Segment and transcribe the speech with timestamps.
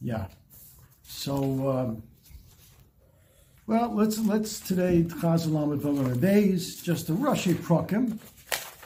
[0.00, 0.26] Yeah.
[1.02, 2.02] So, um,
[3.66, 8.18] well, let's let's today Chazalam of days just a Rashi Prokim,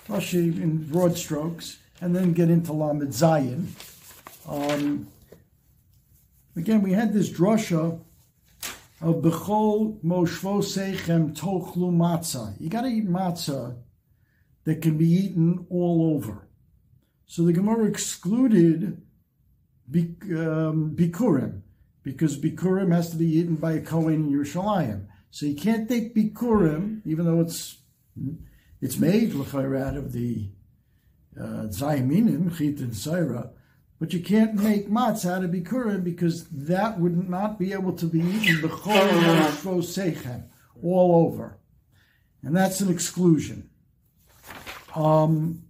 [0.08, 3.68] Rashi in broad strokes, and then get into Lamed Zayin.
[4.48, 5.08] Um,
[6.56, 7.98] again, we had this drasha
[9.00, 12.54] of Bechol Moshvo Sechem Tochlu Matzah.
[12.60, 13.76] You got to eat matzah
[14.64, 16.48] that can be eaten all over.
[17.26, 19.02] So the Gemara excluded
[19.92, 21.62] um, Bikurim
[22.02, 25.06] because Bikurim has to be eaten by a Kohen in Yerushalayim.
[25.30, 27.78] So you can't take Bikurim, even though it's
[28.80, 30.50] it's made out of the
[31.38, 33.50] uh, Zayaminim, Chit and Zaira,
[33.98, 38.06] but you can't make matzah out of Bikurim because that would not be able to
[38.06, 38.60] be eaten
[40.82, 41.58] all over,
[42.42, 43.70] and that's an exclusion.
[44.94, 45.62] Um,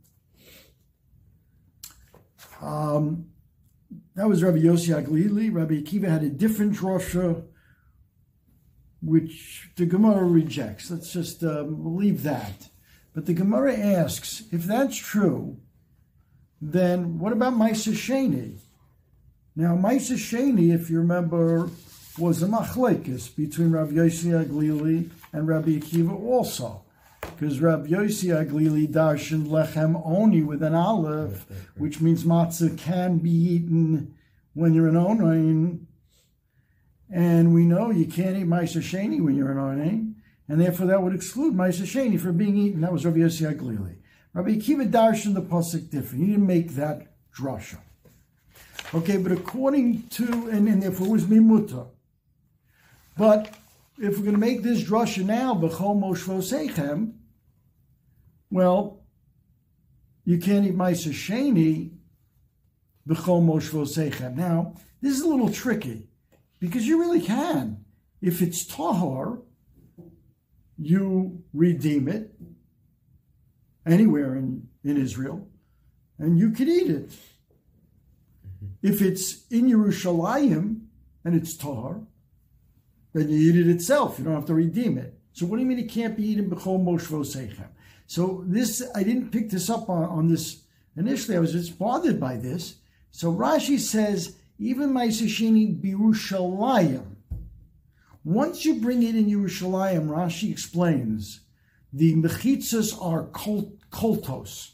[2.60, 3.26] um,
[4.15, 5.52] that was Rabbi Yossi Aglili.
[5.52, 7.45] Rabbi Akiva had a different drosha,
[9.02, 10.90] which the Gemara rejects.
[10.90, 12.68] Let's just um, leave that.
[13.13, 15.59] But the Gemara asks, if that's true,
[16.60, 18.59] then what about Maisa Sheni?
[19.57, 21.70] Now, Maisa Sheni, if you remember,
[22.18, 26.84] was a machlekes between Rabbi Yossi Aglili and Rabbi Akiva also
[27.36, 33.30] because Rabbi Yossi Aglili darshan lechem only with an olive, which means matzah can be
[33.30, 34.14] eaten
[34.52, 35.86] when you're an onain,
[37.10, 40.14] and we know you can't eat ma'aser sheni when you're an onain,
[40.48, 42.80] and therefore that would exclude ma'aser sheni from being eaten.
[42.80, 43.96] That was Rabbi Yossi Aglili.
[44.32, 46.24] Rabbi Akiva darshan the pasuk different.
[46.24, 47.78] He didn't make that drasha.
[48.92, 51.88] Okay, but according to and, and therefore it was mimuta.
[53.16, 53.54] But
[53.98, 57.14] if we're going to make this drasha now, b'chol moshvo sechem,
[58.51, 59.02] well,
[60.24, 61.90] you can't eat ma'aser sheni
[63.09, 64.34] b'chol moshvo sechem.
[64.34, 66.09] Now, this is a little tricky
[66.60, 67.84] because you really can.
[68.20, 69.38] If it's tahar,
[70.78, 72.34] you redeem it
[73.86, 75.46] anywhere in, in Israel,
[76.19, 77.10] and you could eat it.
[77.10, 78.66] Mm-hmm.
[78.82, 80.80] If it's in Yerushalayim
[81.24, 82.00] and it's tahar,
[83.14, 84.19] then you eat it itself.
[84.19, 85.19] You don't have to redeem it.
[85.32, 87.69] So what do you mean it can't be eaten b'chol moshvo seichem?
[88.06, 90.64] So this, I didn't pick this up on, on this
[90.97, 91.36] initially.
[91.36, 92.76] I was just bothered by this.
[93.10, 97.06] So Rashi says, even my sashini birushalayim.
[98.25, 101.41] Once you bring it in Yerushalayim, Rashi explains,
[101.92, 104.70] the mechitzas are koltos.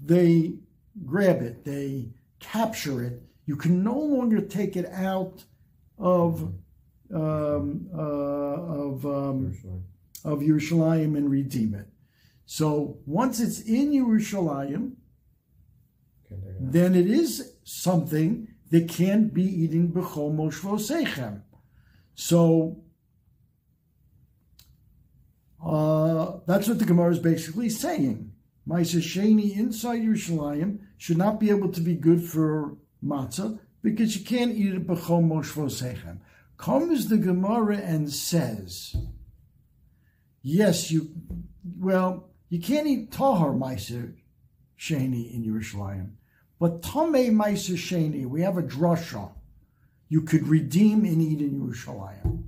[0.00, 0.58] They
[1.04, 3.22] grab it, they capture it.
[3.46, 5.44] You can no longer take it out
[5.98, 6.52] of
[7.14, 9.54] um, uh, of um,
[10.24, 11.86] of Yerushalayim and redeem it.
[12.46, 14.92] So once it's in Yerushalayim,
[16.60, 21.42] then it is something that can't be eaten b'chol moshvo sechem.
[22.14, 22.82] So
[25.64, 28.32] uh, that's what the Gemara is basically saying.
[28.68, 34.24] Maisa Sheni inside Yerushalayim should not be able to be good for matzah because you
[34.24, 36.18] can't eat it b'chol moshvo sechem
[36.56, 38.96] comes the Gemara and says,
[40.42, 41.10] yes, you,
[41.78, 44.14] well, you can't eat tahar meiser
[44.78, 46.12] sheni in Yerushalayim,
[46.58, 49.32] but tamei meiser sheni, we have a drasha,
[50.08, 52.44] you could redeem and eat in Yerushalayim.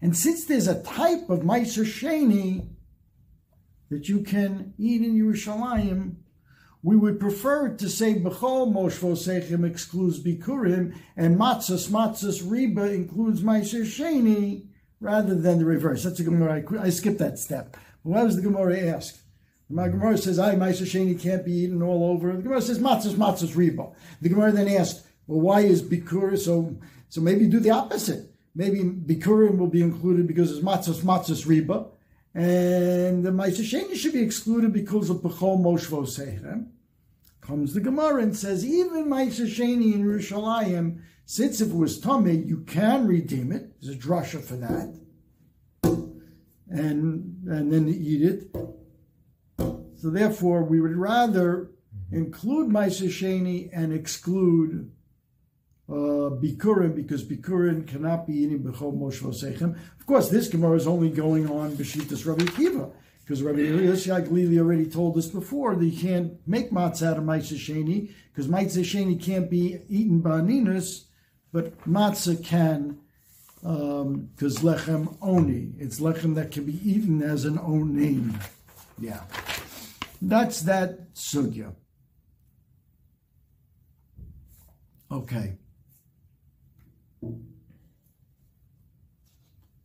[0.00, 2.68] And since there's a type of meiser sheni
[3.90, 6.14] that you can eat in Yerushalayim,
[6.82, 13.42] we would prefer to say Bechol Moshvo Sechem excludes Bikurim and Matzos Matzos Reba includes
[13.42, 14.66] Meiser Sheni
[14.98, 16.04] rather than the reverse.
[16.04, 16.62] That's a Gemara.
[16.62, 17.76] I, I skipped that step.
[18.02, 19.18] But what does the Gemara ask?
[19.68, 22.32] My Gemara says, I, Meiser Sheni can't be eaten all over.
[22.32, 23.90] The Gemara says, Matzos Matzos Reba.
[24.22, 26.76] The Gemara then asked, well, why is Bikur so,
[27.08, 28.30] so maybe do the opposite.
[28.54, 31.86] Maybe Bikurim will be included because it's Matzos Matzos Reba
[32.34, 36.68] and the Ma'aser Sheni should be excluded because of Bechol Moshvo Sechem.
[37.40, 42.46] Comes the Gemara and says, even Ma'aser Sheni in Yerushalayim, since if it was Tomei,
[42.46, 43.72] you can redeem it.
[43.80, 44.96] There's a drasha for that.
[46.68, 48.56] And, and then eat it.
[49.96, 51.72] So therefore, we would rather
[52.12, 54.92] include Ma'aser Sheni and exclude
[55.90, 59.76] uh, Bikurim because Bikurim cannot be eating Bechol Moshvo Sechem.
[59.98, 62.92] Of course, this Gemara is only going on Beshitas Rabbi Akiva
[63.24, 67.24] because Rabbi Yossi Glili already told us before that you can't make matzah out of
[67.24, 71.06] Matzah Sheni because Matzah Sheni can't be eaten by Ninus,
[71.52, 72.98] but matzah can
[73.62, 75.72] because um, lechem oni.
[75.78, 78.40] It's lechem that can be eaten as an onin.
[78.98, 79.22] Yeah.
[80.22, 81.74] That's that sugya.
[85.10, 85.58] Okay.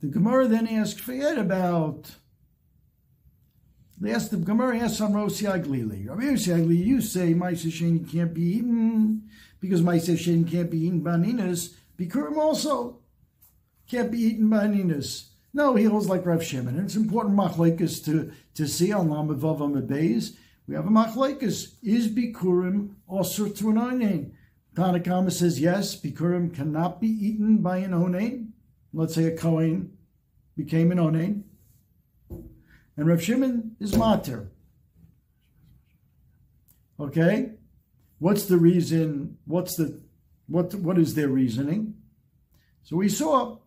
[0.05, 2.11] The Gemara then asks, forget about.
[3.99, 6.07] They asked the Gemara asks on Rosi Aglili.
[6.07, 9.27] Rabbi Aglili, you say Maisa Sheni can't be eaten
[9.59, 11.75] because Maisa Sheni can't be eaten by Ninas.
[11.97, 12.99] Bikurim also
[13.89, 15.31] can't be eaten by Ninas.
[15.55, 16.75] No, he holds like Rav Shimon.
[16.75, 20.35] And it's important machlekes to, to see on Lamed Vav Amid Beis.
[20.67, 21.73] We have a machlekes.
[21.81, 24.33] Is Bikurim also to an onain?
[24.75, 28.49] Tanakama says yes, Bikurim cannot be eaten by an onain.
[28.93, 29.94] Let's say a Kohen
[30.55, 31.43] became an onain.
[32.97, 34.51] And Rav Shimon is mater.
[36.99, 37.51] Okay?
[38.19, 39.37] What's the reason?
[39.45, 40.01] What's the
[40.47, 41.95] what what is their reasoning?
[42.83, 43.57] So we saw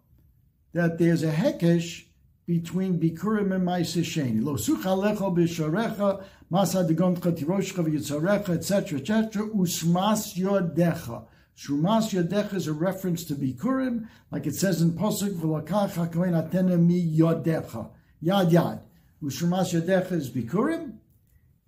[0.72, 2.04] that there's a hekesh
[2.46, 4.42] between Bikurim and Maisa Sheni.
[4.42, 11.26] Lo sucha lecho b'sharecha, masa degoncha tiroshcha v'yitzarecha, etc., etc., usmas yodecha.
[11.58, 16.78] Shumas yodecha is a reference to Bikurim, like it says in Posuk, v'lakach hakohen atene
[16.78, 17.90] mi yodecha.
[18.22, 18.80] Yad yad.
[19.20, 20.98] Ushumas yodecha is Bikurim,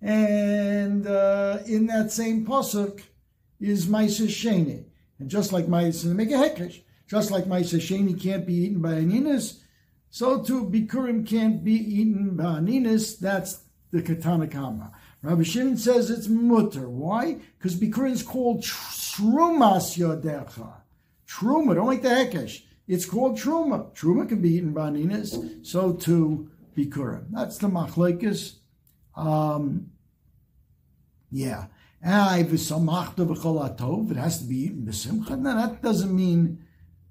[0.01, 3.01] and uh, in that same Posuk
[3.59, 4.85] is Maisa Sheni.
[5.19, 6.83] And just like Maisa, make a hekesh.
[7.09, 9.59] Just like my Sheni can't be eaten by Aninas,
[10.09, 13.19] so too Bikurim can't be eaten by Aninas.
[13.19, 14.93] That's the Katanakama.
[15.23, 16.89] Rabbi Shimon says it's mutter.
[16.89, 17.37] Why?
[17.57, 20.81] Because Bikurim is called Trumas Yodecha.
[21.27, 22.63] Truma, don't like the Hekesh.
[22.87, 23.93] It's called Truma.
[23.93, 27.25] Truma can be eaten by Aninas, so too Bikurim.
[27.29, 28.55] That's the Machlekes.
[29.15, 29.91] Um,
[31.29, 31.67] yeah.
[32.03, 32.45] It has to
[34.45, 35.39] be eaten b'simcha.
[35.39, 36.65] Now that doesn't mean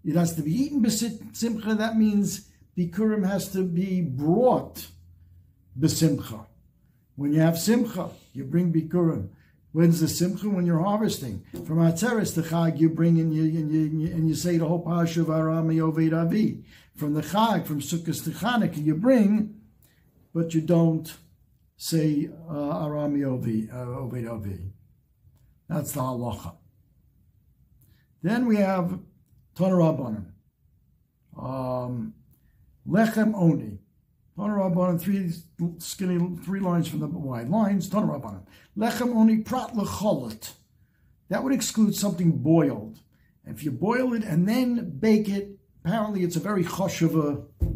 [0.05, 1.79] it has to be eaten b'simcha.
[1.79, 4.89] That means bikurim has to be brought
[5.79, 6.47] b'simcha.
[7.21, 9.29] When you have simcha, you bring bikurim.
[9.73, 10.49] When's the simcha?
[10.49, 11.45] When you're harvesting.
[11.67, 14.83] From Atzeres to Chag, you bring and you, and you, and you say the whole
[14.83, 16.65] parsha of Arami Oved Avi.
[16.97, 19.61] From the Chag, from Sukkot to Chanukah, you bring,
[20.33, 21.15] but you don't
[21.77, 24.73] say uh, Arami Oved uh, Avi.
[25.69, 26.55] That's the halacha.
[28.23, 28.99] Then we have
[29.57, 30.25] Tanarabanan.
[31.39, 32.15] Um,
[32.89, 33.80] Lechem Oni.
[34.41, 35.31] Tanarabanan, three
[35.79, 37.91] skinny, three lines from the wide lines.
[37.91, 38.43] Tanarabanan.
[38.77, 40.53] Lechem Oni Prat Lecholet.
[41.29, 43.01] That would exclude something boiled.
[43.45, 47.67] If you boil it and then bake it, apparently it's a very chosheва uh,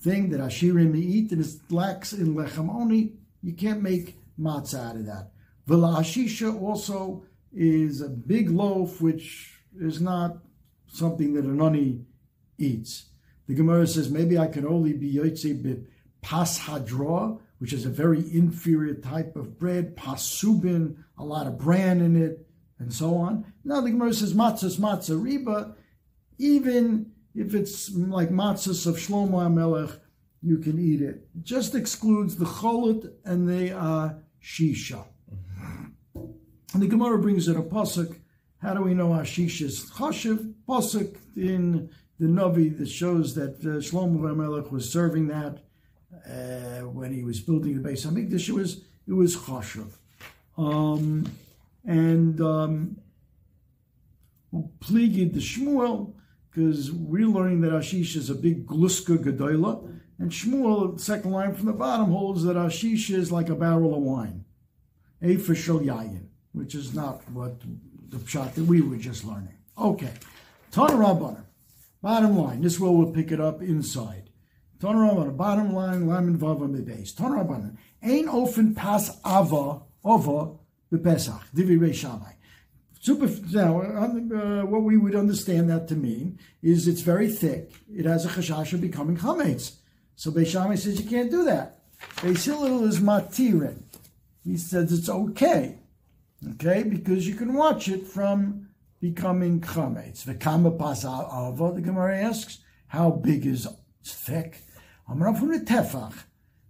[0.00, 3.12] thing that Ashirim eat, and it lacks in Lechem Oni.
[3.42, 5.30] You can't make matzah out of that.
[5.66, 10.38] Vela Ashisha also is a big loaf, which is not
[10.88, 12.00] something that a ani
[12.58, 13.06] eats.
[13.46, 15.86] The Gemara says maybe I can only be yotze bit
[16.22, 22.00] pas hadra, which is a very inferior type of bread, pasubin, a lot of bran
[22.00, 22.46] in it,
[22.78, 23.52] and so on.
[23.64, 25.74] Now the Gemara says matzahs matzah riba,
[26.38, 29.98] even if it's like matzahs of Shlomo HaMelech,
[30.40, 31.26] you can eat it.
[31.36, 35.04] It just excludes the cholut and the uh, shisha.
[36.14, 38.20] And the Gemara brings in a pasuk
[38.60, 40.52] how do we know Ashish is chashiv?
[40.68, 45.62] Pasuk in the Navi that shows that uh, Shlomo Melech was serving that
[46.26, 48.48] uh, when he was building the Beis Hamikdash.
[48.48, 49.92] It was it was chashiv,
[50.56, 51.30] um,
[51.84, 52.98] and um,
[54.80, 56.14] pligid the Shmuel
[56.50, 61.66] because we're learning that Ashish is a big gluska gedola, and Shmuel, second line from
[61.66, 64.44] the bottom, holds that Ashish is like a barrel of wine,
[65.22, 67.60] a fishel yayin, which is not what
[68.08, 69.54] the shot that we were just learning.
[69.76, 70.12] Okay,
[70.72, 71.44] Tanarabana.
[72.00, 74.27] Bottom line, this way we'll pick it up inside.
[74.80, 77.14] Tanarabana, bottom line, Lamin Vava Mibes.
[77.14, 80.56] Tanarabana, Ain ofen pas ava, ova,
[80.92, 82.34] bepesach, divi Shamai.
[83.00, 87.72] Super, now, uh, what we would understand that to mean is it's very thick.
[87.94, 89.76] It has a chashash of becoming chametz.
[90.16, 91.78] So Beishamai says you can't do that.
[92.16, 93.82] Beis Hillel is matirin.
[94.44, 95.78] He says it's okay.
[96.54, 98.68] Okay, because you can watch it from
[99.00, 100.24] becoming chametz.
[100.24, 102.58] The kama pas ava, the Gemara asks,
[102.88, 103.68] how big is
[104.04, 104.60] thick.
[105.08, 106.12] Going from the tefach.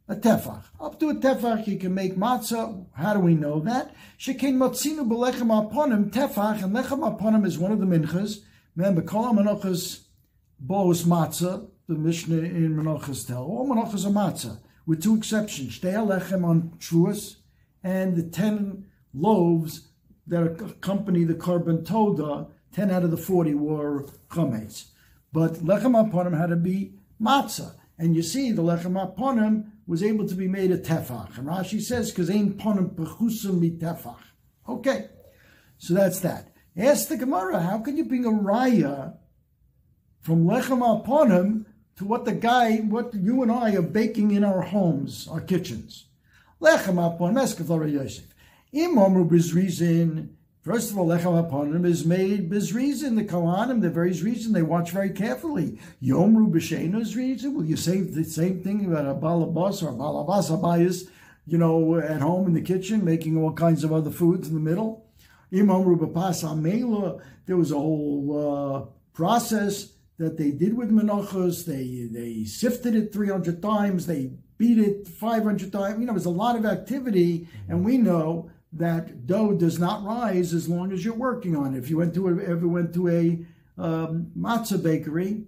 [0.06, 0.62] A tefach.
[0.80, 2.86] Up to a tefach, you can make matzah.
[2.92, 3.94] How do we know that?
[4.18, 8.38] Shekin matzinu belechem aponim tefach, and lechem aponim is one of the minchas.
[8.76, 10.04] Remember, kol menachas
[10.60, 13.42] bos matzah, the Mishnah in menachas tell.
[13.42, 15.78] All menachas are matzah, with two exceptions.
[15.78, 17.36] Shtei lechem on truas,
[17.82, 19.88] and the ten loaves
[20.26, 24.86] that accompany the korban toda, 10 out of the 40 were chametz.
[25.32, 27.74] But lechem aponim had to be matzah.
[27.98, 31.36] And you see, the lechem aponim was able to be made a tefach.
[31.36, 34.22] And Rashi says, because ain't ponim pechusim mi tefach.
[34.68, 35.08] Okay,
[35.78, 36.52] so that's that.
[36.76, 39.16] Ask the Gemara, how can you bring a raya
[40.20, 41.64] from lechem al ponim
[41.96, 46.06] to what the guy, what you and I are baking in our homes, our kitchens?
[46.60, 48.32] Lechem ponim, eskafar Yosef.
[48.72, 50.37] Im omru reason.
[50.68, 53.14] First of all, lechem aponim is made reason.
[53.14, 55.78] The kohanim, the very reason they watch very carefully.
[55.98, 57.54] Yom Yomru b'sheina's reason.
[57.54, 61.08] Will you say the same thing about a balabas or a balabas abayis,
[61.46, 64.60] you know, at home in the kitchen, making all kinds of other foods in the
[64.60, 65.06] middle?
[65.50, 71.64] Imam Rubapas Amela, there was a whole uh, process that they did with menachos.
[71.64, 74.04] They they sifted it 300 times.
[74.04, 75.98] They beat it 500 times.
[75.98, 80.52] You know, there's a lot of activity, and we know that dough does not rise
[80.52, 81.78] as long as you're working on it.
[81.78, 83.46] If you went to a, ever went to a
[83.82, 85.44] um, matzah bakery,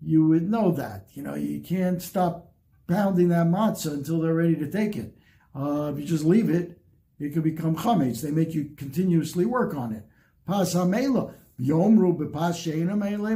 [0.00, 1.08] you would know that.
[1.12, 2.52] You know, you can't stop
[2.86, 5.16] pounding that matzah until they're ready to take it.
[5.54, 6.80] Uh, if you just leave it,
[7.18, 8.22] it could become chametz.
[8.22, 10.04] They make you continuously work on it.
[10.46, 12.16] Pas hamela, yomru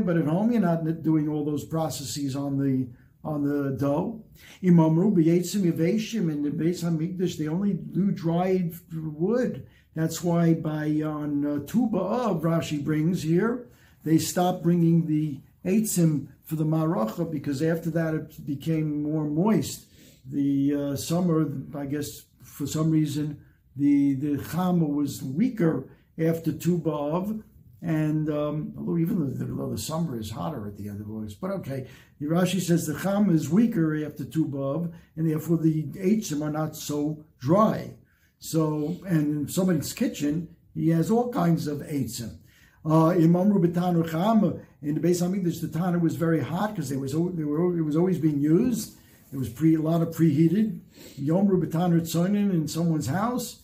[0.06, 2.88] but at home you're not doing all those processes on the
[3.24, 4.22] on the dough.
[4.62, 9.66] Imamru b'yetzim yaveshim in the Beis Hamikdash they only do dried wood.
[9.94, 13.68] That's why by on uh, tuba of Rashi brings here
[14.02, 19.86] they stopped bringing the eitzim for the maracha because after that it became more moist.
[20.26, 23.40] The uh, summer, I guess, for some reason,
[23.76, 25.88] the the chama was weaker
[26.18, 27.42] after Tu B'Av,
[27.84, 31.38] and um, although even though the, the, summer is hotter at the end of August,
[31.38, 31.86] but okay,
[32.22, 36.76] Rashi says the cham is weaker after Tu B'Av, and therefore the eitzim are not
[36.76, 37.90] so dry.
[38.38, 42.38] So, and in somebody's kitchen, he has all kinds of eitzim.
[42.86, 46.96] Uh, Imam Rubitanu Cham in the Beis Hamikdash, the Tana was very hot because they
[46.96, 48.96] was they were it was always being used.
[49.30, 50.80] It was pre a lot of preheated.
[51.16, 53.60] Yom Rubitanu Tzonin in someone's house.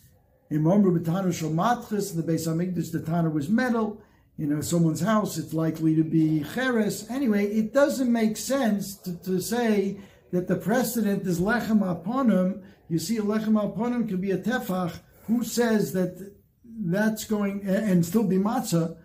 [0.52, 4.02] Imam Rubitanu Shomatchis in the Beis Hamikdash, the Tana was metal
[4.40, 7.06] you know, someone's house, it's likely to be cheres.
[7.10, 9.98] Anyway, it doesn't make sense to, to say
[10.32, 12.62] that the precedent is lechem aponim.
[12.88, 14.98] You see, a lechem aponim could be a tefach.
[15.26, 18.96] Who says that that's going and still be matzah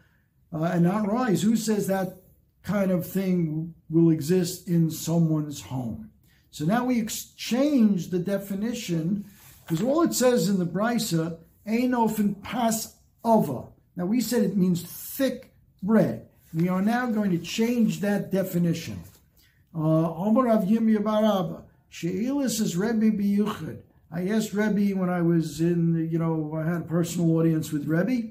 [0.54, 1.42] uh, and not rise?
[1.42, 2.18] Who says that
[2.64, 6.12] kind of thing will exist in someone's home?
[6.50, 9.26] So now we exchange the definition
[9.68, 13.66] because all it says in the brisa ain't often pas over.
[13.96, 16.28] Now we said it means thick bread.
[16.54, 19.02] We are now going to change that definition.
[19.74, 23.82] Omar Rav Yirmiyah Barabba, She'ilis is Rebbe Biyuchad.
[24.12, 27.88] I asked Rebbe when I was in, you know, I had a personal audience with
[27.88, 28.30] Rebbe,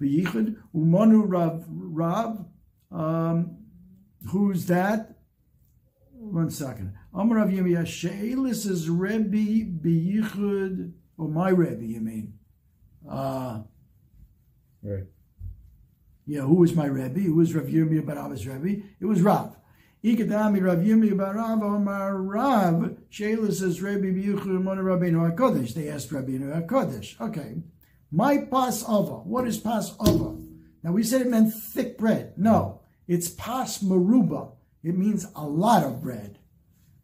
[0.00, 2.46] Biyuchad, Umanu Rav, Rav,
[2.90, 3.56] um,
[4.30, 5.18] who's that?
[6.12, 6.94] One second.
[7.12, 12.34] Amar Rav Yirmiyah, She'ilis is Rebbe Biyuchad, or my Rebbe, you mean?
[13.08, 13.60] Uh,
[14.82, 15.04] Right.
[16.26, 17.20] Yeah, who was my Rebbe?
[17.20, 18.82] Who was Rav Yirmiyah Barab's Rebbe?
[19.00, 19.56] It was Rav.
[20.04, 22.96] Ikadami Rav Yirmiyah Barav Omar Rav.
[23.10, 25.74] Shayla says Rebbe Biyuchu Mona Rabbeinu HaKodesh.
[25.74, 27.20] They asked Rabbeinu HaKodesh.
[27.20, 27.56] Okay.
[28.12, 29.22] My Passover.
[29.24, 30.36] What is Passover?
[30.82, 32.34] Now we said it meant thick bread.
[32.36, 34.52] No, it's Pas Maruba.
[34.82, 36.38] It means a lot of bread.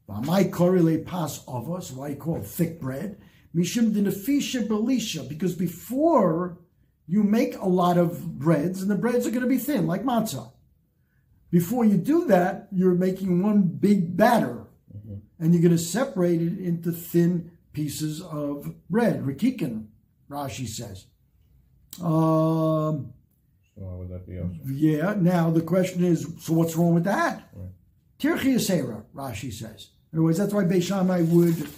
[0.06, 3.18] But my correlate Passover, so I call thick bread.
[3.54, 6.58] Mishim Dinafisha Belisha, because before
[7.06, 10.04] you make a lot of breads, and the breads are going to be thin, like
[10.04, 10.52] matzah.
[11.50, 15.16] Before you do that, you're making one big batter, mm-hmm.
[15.38, 19.22] and you're going to separate it into thin pieces of bread.
[19.22, 19.86] Rikikin,
[20.30, 21.06] Rashi says.
[22.02, 23.12] Um,
[23.74, 24.38] so how would that be?
[24.38, 24.58] Also?
[24.66, 25.14] Yeah.
[25.16, 27.48] Now the question is, so what's wrong with that?
[27.52, 27.68] Right.
[29.14, 29.90] Rashi says.
[30.12, 31.68] In other words, that's why Beishamai would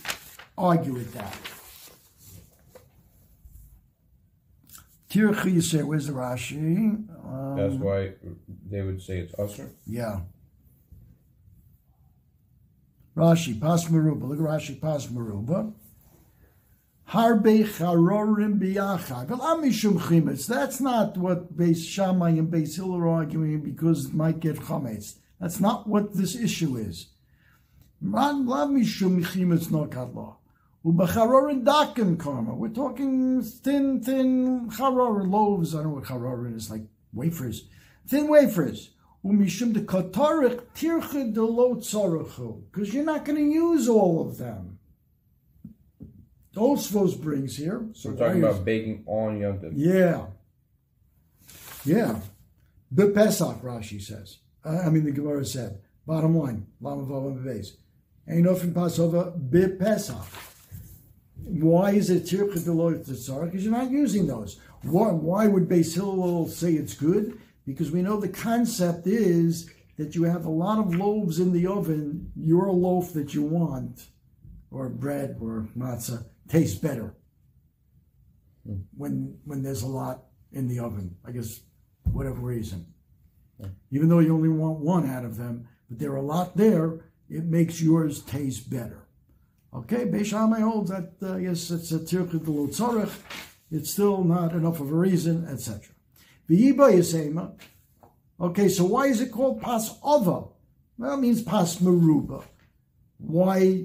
[0.57, 1.35] argue with that.
[5.11, 7.09] Tirchi say, where's the Rashi?
[7.25, 8.15] Um, That's why
[8.71, 9.71] they would say it's usher.
[9.87, 10.21] Yeah.
[13.17, 14.29] Rashi, Pas Maruba.
[14.29, 15.73] Look at Rashi, Pas Maruba.
[17.09, 19.29] Harbe charorim biyachad.
[19.29, 20.47] Mishum chimetz.
[20.47, 25.15] That's not what Beis Shammai and Beis Hillel are arguing because it might get chametz.
[25.41, 27.07] That's not what this issue is.
[28.03, 30.37] Mishum chimetz no kadlah.
[30.87, 32.55] Ubacharorin dakim karma.
[32.55, 35.75] We're talking thin, thin charor loaves.
[35.75, 37.67] I don't know what charorin is like wafers,
[38.07, 38.91] thin wafers.
[39.25, 44.79] Umishum de katarich tirche de lo because you're not going to use all of them.
[46.55, 47.89] Tosfos brings here.
[47.93, 50.27] So we're talking about baking on Yom Yeah,
[51.85, 52.21] yeah.
[52.93, 54.39] The Pesach, Rashi says.
[54.65, 55.81] Uh, I mean, the Gemara said.
[56.07, 57.73] Bottom line, Lama Vava Beis.
[58.29, 60.25] Ein ofen Passover be Pesach.
[61.47, 63.47] Why is it tircha deloy tzara?
[63.47, 64.59] Because you're not using those.
[64.83, 67.41] Why, why would Beis Hillel say it's good?
[67.65, 71.67] Because we know the concept is that you have a lot of loaves in the
[71.67, 72.33] oven.
[72.37, 74.07] Your loaf that you want,
[74.71, 77.15] or bread or matzah, tastes better
[78.67, 78.81] Hmm.
[78.97, 81.17] when when there's a lot in the oven.
[81.25, 81.61] I guess
[82.05, 82.87] whatever reason.
[83.91, 87.07] Even though you only want one out of them, but there are a lot there,
[87.31, 89.06] it makes yours taste better.
[89.77, 93.13] Okay, Beish Beishamai holds that, uh, yes, it's a tirchit tzorech.
[93.71, 95.83] It's still not enough of a reason, etc.
[96.49, 97.53] V'yiba yisema.
[98.41, 100.49] Okay, so why is it called pas ova?
[100.97, 102.43] Well, it means pas meruba.
[103.19, 103.85] Why?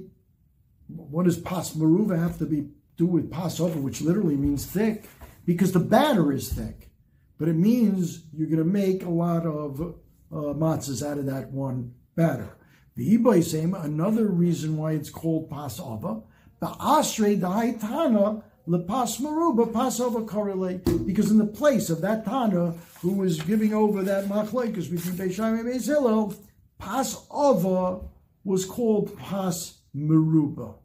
[0.88, 5.04] What does pas meruba have to be do with pas ova, which literally means thick?
[5.46, 6.90] Because the batter is thick,
[7.38, 11.52] but it means you're going to make a lot of uh, matzahs out of that
[11.52, 12.56] one batter.
[13.02, 16.22] The Ibaisem, another reason why it's called Pasova,
[16.60, 23.14] the Asre Daitana Lepas Maruba Pasova correlate, because in the place of that Tana who
[23.14, 26.36] was giving over that machlekes between Beishaim and Beis Hillel,
[26.80, 28.08] Pasova
[28.44, 30.76] was called Pas Maruba.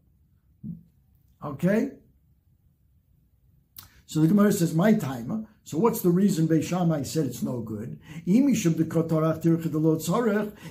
[1.45, 1.91] Okay?
[4.07, 5.45] So the Gemara says, my timer.
[5.67, 7.99] So what's the reason Beishamai said it's no good?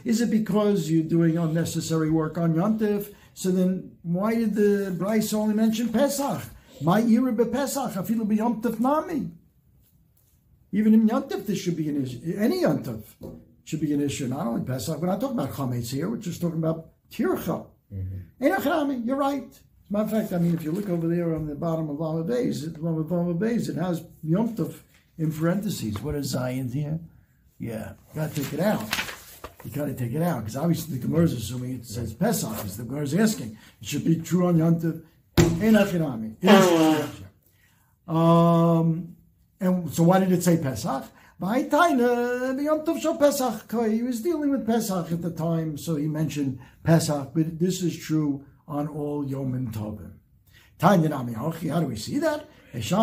[0.06, 3.14] Is it because you're doing unnecessary work on Yontif?
[3.34, 6.44] So then why did the Bryce only mention Pesach?
[6.82, 9.32] My ira Pesach, afilu b'yomtiv nami.
[10.72, 12.34] Even in Yontif, this should be an issue.
[12.38, 13.02] Any Yontif
[13.66, 14.98] should be an issue, not only Pesach.
[14.98, 17.66] We're not talking about Chametz here, we're just talking about Tircha.
[17.94, 19.04] Mm-hmm.
[19.06, 19.60] You're right.
[19.86, 21.92] As a matter of fact, I mean, if you look over there on the bottom
[21.92, 24.80] of Lama Bays, it, Lama Bays, it has Yom Tov
[25.20, 26.02] in parentheses.
[26.02, 27.00] What is Zion here?
[27.60, 28.82] Yeah, you got to take it out.
[29.64, 32.50] You got to take it out because obviously the Gemara is assuming it says Pesach.
[32.50, 35.04] Because the Gemara is asking, it should be true on Yom Tov.
[38.08, 39.16] Um,
[39.60, 41.04] and so why did it say Pesach?
[41.40, 41.48] He
[44.02, 48.46] was dealing with Pesach at the time, so he mentioned Pesach, but this is true
[48.68, 50.14] on all Yom Tovim.
[50.78, 52.50] Tanya Nami Hochi, how do we see that?
[52.74, 52.98] You see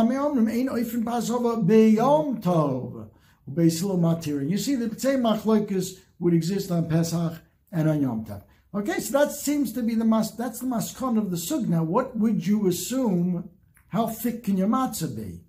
[4.75, 8.43] the same machlokas would exist on Pesach and on Yom Tov.
[8.75, 10.35] Okay, so that seems to be the mas.
[10.35, 11.69] That's the maskon of the sug.
[11.69, 13.51] Now, what would you assume?
[13.89, 15.45] How thick can your matzah be?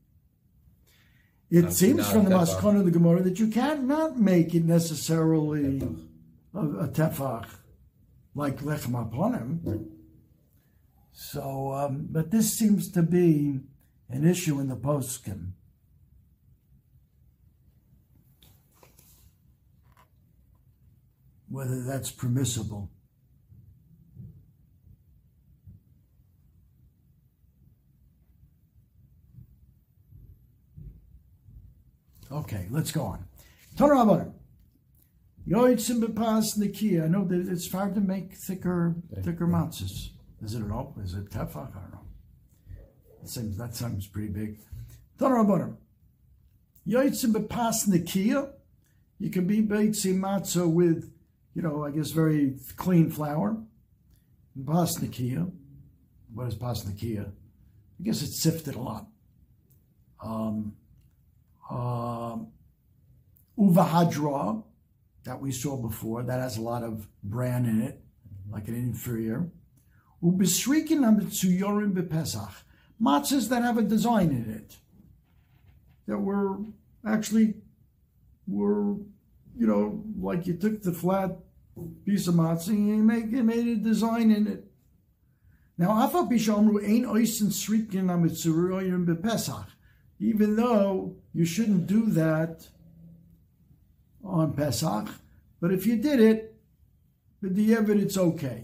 [1.49, 5.81] It That's seems from the maskon of the Gemara that you cannot make it necessarily
[6.53, 7.47] a, a tefach
[8.35, 9.87] like lechem aponim.
[11.13, 13.59] So, um, but this seems to be
[14.09, 15.51] an issue in the poskim.
[21.47, 22.89] Whether that's permissible.
[32.31, 33.25] Okay, let's go on.
[33.77, 34.33] Torah.
[35.47, 37.03] Yoitzim bepas nikia.
[37.03, 40.12] I know that it's hard to make thicker, thicker matzahs.
[40.43, 40.93] Is it at all?
[41.01, 41.71] Is it tefach?
[41.71, 41.99] I don't know.
[43.21, 44.59] That seems that seems pretty big.
[45.17, 45.77] Torah Rabbanim.
[46.87, 48.51] Yoitzim bepas nikia.
[49.19, 51.13] You can be beitzi matzah with,
[51.53, 53.57] you know, I guess very clean flour.
[54.65, 55.49] Pas nikia.
[56.33, 57.27] What is pas nikia?
[57.27, 59.07] I guess it's sifted a lot.
[60.21, 60.75] Um,
[61.69, 62.47] um,
[63.57, 64.63] uvahadra
[65.23, 68.01] that we saw before that has a lot of bran in it,
[68.51, 69.49] like an inferior.
[70.23, 72.63] Ubisrikin amitsuyorim bepesach
[73.01, 74.77] matzahs that have a design in it
[76.07, 76.59] that were
[77.05, 77.55] actually
[78.47, 78.93] were
[79.57, 81.37] you know like you took the flat
[82.05, 84.65] piece of matzah and you make you made a design in it.
[85.77, 87.51] Now, afa bishamru ein oisin
[89.05, 89.67] bepesach
[90.23, 92.67] even though you shouldn't do that
[94.23, 95.09] on Pesach,
[95.59, 96.55] but if you did it,
[97.41, 98.63] the evidence okay.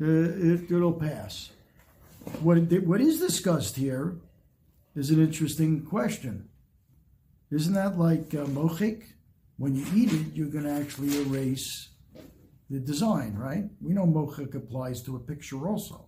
[0.00, 1.50] Uh, it, it'll pass.
[2.40, 4.16] What, what is discussed here
[4.96, 6.48] is an interesting question.
[7.50, 9.04] Isn't that like uh, mochik?
[9.56, 11.88] When you eat it, you're going to actually erase
[12.70, 13.64] the design, right?
[13.80, 16.06] We know mochik applies to a picture also.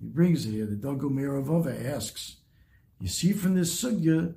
[0.00, 0.66] He brings it here.
[0.66, 2.36] The Dagul Mervava asks,
[3.00, 4.34] you see from this sugya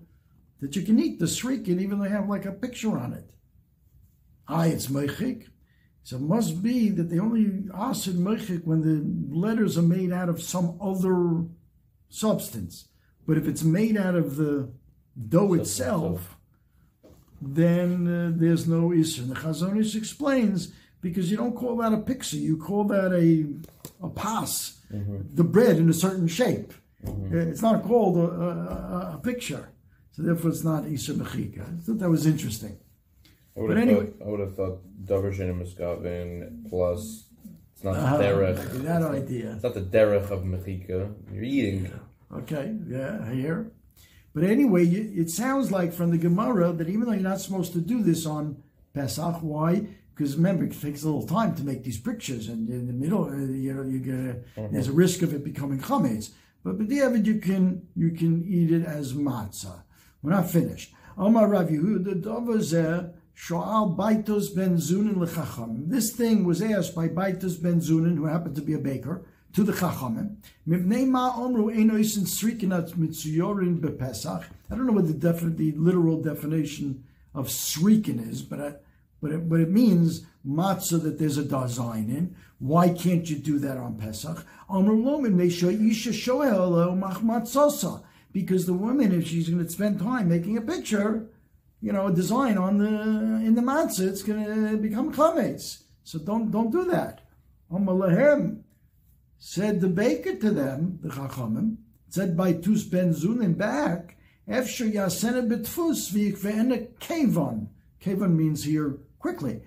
[0.59, 3.29] that you can eat the srikin even though they have like a picture on it.
[4.47, 5.47] Ah, it's meichik.
[6.03, 10.29] So it must be that the only asid meichik when the letters are made out
[10.29, 11.45] of some other
[12.09, 12.87] substance.
[13.27, 14.71] But if it's made out of the
[15.29, 16.37] dough itself,
[17.41, 19.25] then uh, there's no issue.
[19.25, 22.37] The Chazon Ish explains because you don't call that a pixie.
[22.37, 23.45] You call that a
[24.03, 25.21] a pas, mm-hmm.
[25.33, 26.73] the bread in a certain shape.
[27.05, 27.35] Mm-hmm.
[27.35, 29.69] Uh, it's not called a, a, a picture.
[30.11, 31.61] So therefore, it's not Isha Mechika.
[31.61, 32.77] I thought that was interesting.
[33.55, 37.25] I would But have anyway- thought, I would have thought Dover Shin and Miskavin plus
[37.73, 38.83] it's not Uh-huh, the derech.
[38.83, 39.53] that idea.
[39.53, 41.11] It's not the derech of Mechika.
[41.33, 41.89] You're eating.
[42.33, 43.71] Okay, yeah, I hear.
[44.33, 47.73] But anyway, you- it sounds like from the Gemara that even though you're not supposed
[47.73, 48.57] to do this on
[48.93, 49.87] Pesach, why?
[50.15, 53.25] Because remember, it takes a little time to make these pictures, and in the middle,
[53.25, 56.29] uh, you know, you get there's a risk of it becoming chametz.
[56.63, 59.81] But but the evid you can you can eat it as matzah.
[60.21, 60.93] We're not finished.
[61.17, 63.11] Omar Rav Yehuda Dovazeh
[63.43, 65.89] Shoal Baitos Ben Zunin lechacham.
[65.89, 69.23] This thing was asked by Baitos Ben Zunin, who happened to be a baker,
[69.54, 70.36] to the Chachamim.
[70.67, 74.43] Ma omru enoisin srikinat mitzuyorin bepesach.
[74.69, 78.73] I don't know what the defi- the literal definition of srikin is, but I,
[79.23, 82.36] but it, but it means matzah that there's a design in.
[82.60, 84.45] Why can't you do that on Pesach?
[84.69, 88.04] Omru lomin meisha isha shoel machmatzosa.
[88.34, 91.27] Because the woman, if she's going to spend time making a picture,
[91.81, 95.83] you know, a design on the in the matzah, it's going to become chametz.
[96.03, 97.21] So don't don't do that.
[97.71, 98.61] Omalahem
[99.39, 101.77] said the baker to them, the chachamim,
[102.09, 104.17] said by Tus Ben Zunin back,
[104.47, 107.67] Efsher yasena betfus v'ikve'ena kevon.
[107.99, 109.61] Kevon means here quickly.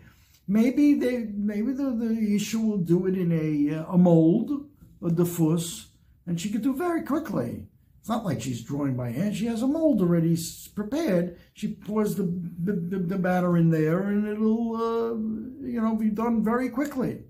[0.46, 4.68] Maybe they, maybe the, the issue will do it in a a mold,
[5.02, 5.86] a diffus,
[6.26, 7.66] and she could do very quickly.
[8.04, 9.34] It's not like she's drawing by hand.
[9.34, 10.36] She has a mold already
[10.74, 11.38] prepared.
[11.54, 16.44] She pours the the, the, batter in there, and it'll uh, you know be done
[16.44, 17.22] very quickly.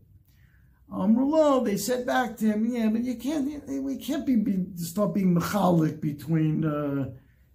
[0.90, 5.14] Amrulo, they said back to him, yeah, but you can't, we can't be, be start
[5.14, 7.08] being mechalik between, uh,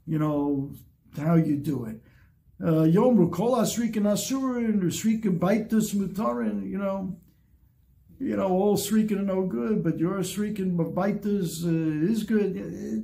[0.08, 0.72] you know,
[1.18, 2.02] how you do it.
[2.64, 7.18] Uh, Yomru kol asrikin asurin, asrikin baitus mutarin, you know,
[8.20, 12.54] you know, all srikin are no good, but your srikin baitus uh, is good.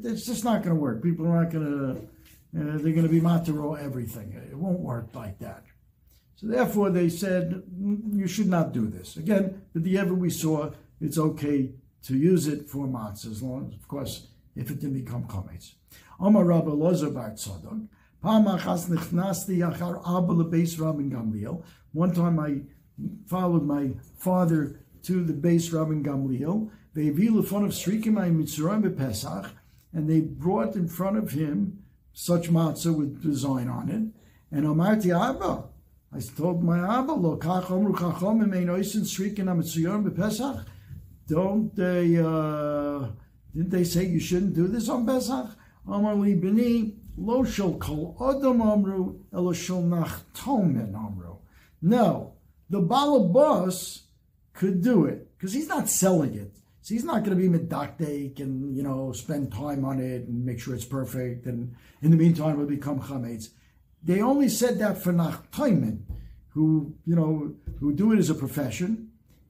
[0.04, 1.01] It's just not going to work.
[1.01, 4.34] People are not going to, uh, they're going to be matero everything.
[4.34, 5.63] It won't work like that.
[6.36, 9.15] So therefore, they said "Mm, you should not do this.
[9.15, 11.71] Again, the ever we saw, it's okay
[12.04, 15.75] to use it for matzah as long as, of course, if it didn't become chametz.
[16.19, 17.36] Omar Rabbi Lozer Bar.
[21.93, 22.62] One time I
[23.28, 26.70] followed my father to the base Rabin Gamliel.
[26.94, 29.52] They in front of Srikim Mitzrayim Pesach,
[29.94, 34.56] and they brought in front of him such matzah with design on it.
[34.56, 35.65] And Amarti Abba,
[36.13, 40.65] I told my Abba, lo kach omru chachomim ein oisin srikin amitzuyon bepesach.
[41.28, 43.10] Don't they, uh,
[43.54, 45.50] didn't they say you shouldn't do this on Pesach?
[45.88, 51.39] Amar li bini, lo shel kol odom omru, elo shel nachtomen omru.
[51.82, 52.34] No,
[52.70, 54.04] the balabas
[54.56, 56.56] could do it, because he's not selling it.
[56.82, 60.46] So he's not going to be medactic and, you know, spend time on it and
[60.46, 61.46] make sure it's perfect.
[61.46, 63.50] And in the meantime, it'll become chametz.
[64.04, 66.04] They only said that for Nachtaimen,
[66.50, 69.10] who, you know, who do it as a profession,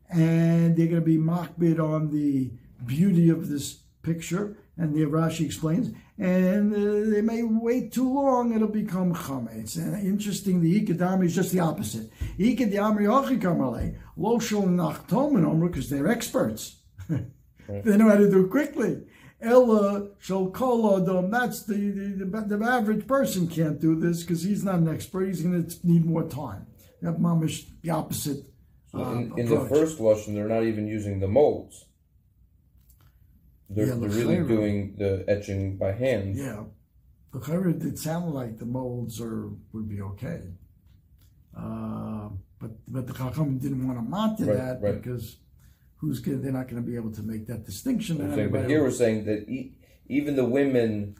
[0.10, 2.52] and they're going to be makbid on the
[2.86, 8.54] beauty of this picture, and the Rashi explains, and uh, they may wait too long,
[8.54, 9.78] it'll become chametz.
[9.78, 12.10] And interesting, the Ikadami is just the opposite.
[12.38, 16.78] Ikadami ochikamale, lo shel nachtomen omer, because they're experts.
[17.10, 19.02] they know how to do it quickly.
[19.42, 21.30] Ella shall call Adam.
[21.30, 25.26] That's the, the, the, the average person can't do this because he's not an expert.
[25.26, 26.68] He's going to need more time.
[27.02, 28.46] That mamish the opposite.
[28.92, 31.86] So uh, in, in the first lesson, they're not even using the molds.
[33.70, 36.36] They're, Yeah, they're really doing the etching by hand.
[36.36, 36.64] Yeah,
[37.34, 40.42] the Chayra did sound like the molds are would be okay,
[41.58, 45.02] uh, but but the Chacham didn't want to mount to Right, that right.
[45.02, 45.38] because
[45.98, 48.22] who's gonna, they're not going to be able to make that distinction.
[48.22, 49.74] I'm saying, but here we're saying that e-
[50.08, 51.16] even the women,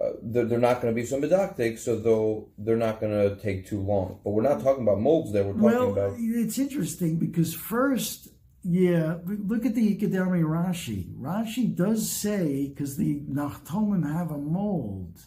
[0.00, 3.34] uh, they're, they're not going to be so medactic, so they'll, they're not going to
[3.42, 4.20] take too long.
[4.22, 5.42] But we're not talking about molds there.
[5.44, 8.28] We're talking Well, about it's interesting because first,
[8.64, 11.12] yeah, look at the Ikadami Rashi.
[11.16, 15.20] Rashi does say because the Nachtomim have a mold.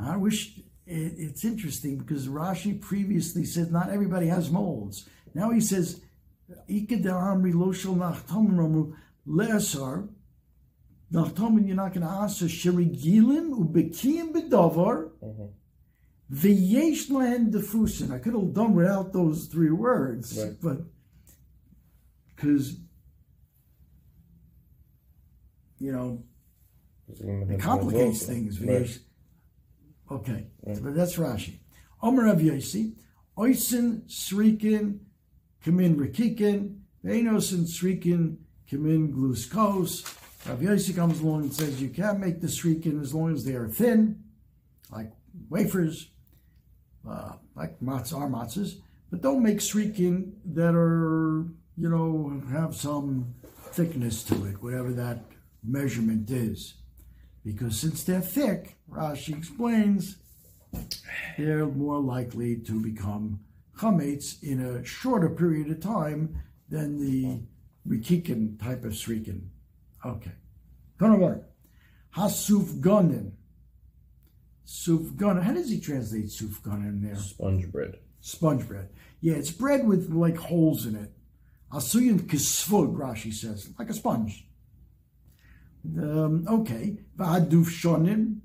[0.00, 5.08] I wish it, it's interesting because Rashi previously said not everybody has molds.
[5.34, 6.00] Now he says
[6.68, 8.94] Ikadami Loshel Nachtomim Romu
[9.26, 10.08] Le'asar.
[11.12, 15.10] Nachtomim, you're not going to answer Shirigilim Ubekim Bedovar.
[15.24, 15.44] Mm-hmm.
[16.34, 18.12] V'yesh lahen defusin.
[18.12, 20.56] I could have done without those three words, Right.
[20.60, 20.78] but
[22.38, 22.76] because
[25.78, 26.22] you know
[27.08, 28.60] it complicates things.
[28.60, 28.98] Right.
[30.10, 31.58] Okay, but that's Rashi.
[32.02, 32.94] Omer Rav Yosi,
[33.36, 35.00] Oisin Srikin
[35.64, 38.36] kamin rikikin, venos and srikin
[38.70, 40.04] kamin glucose.
[40.46, 43.54] Rav Yossi comes along and says you can't make the srikin as long as they
[43.54, 44.22] are thin,
[44.90, 45.10] like
[45.50, 46.10] wafers,
[47.08, 51.46] uh, like matzah, our matzahs, but don't make srikin that are,
[51.78, 53.34] you know, have some
[53.70, 55.24] thickness to it, whatever that
[55.62, 56.74] measurement is.
[57.44, 60.16] Because since they're thick, Rashi explains,
[61.38, 63.40] they're more likely to become
[63.76, 67.42] chametz in a shorter period of time than the
[67.88, 69.48] rikikin type of srikin.
[70.04, 70.32] Okay.
[71.00, 71.44] Hasuf
[72.16, 73.32] Hasufganin.
[74.66, 75.42] Sufganin.
[75.42, 77.16] How does he translate sufganin there?
[77.16, 77.98] Sponge bread.
[78.20, 78.88] Sponge bread.
[79.20, 81.12] Yeah, it's bread with like holes in it.
[81.72, 84.46] Asuyin kisfug, Rashi says, like a sponge.
[85.96, 86.98] Um, okay.
[87.16, 88.40] Va'aduf shonim.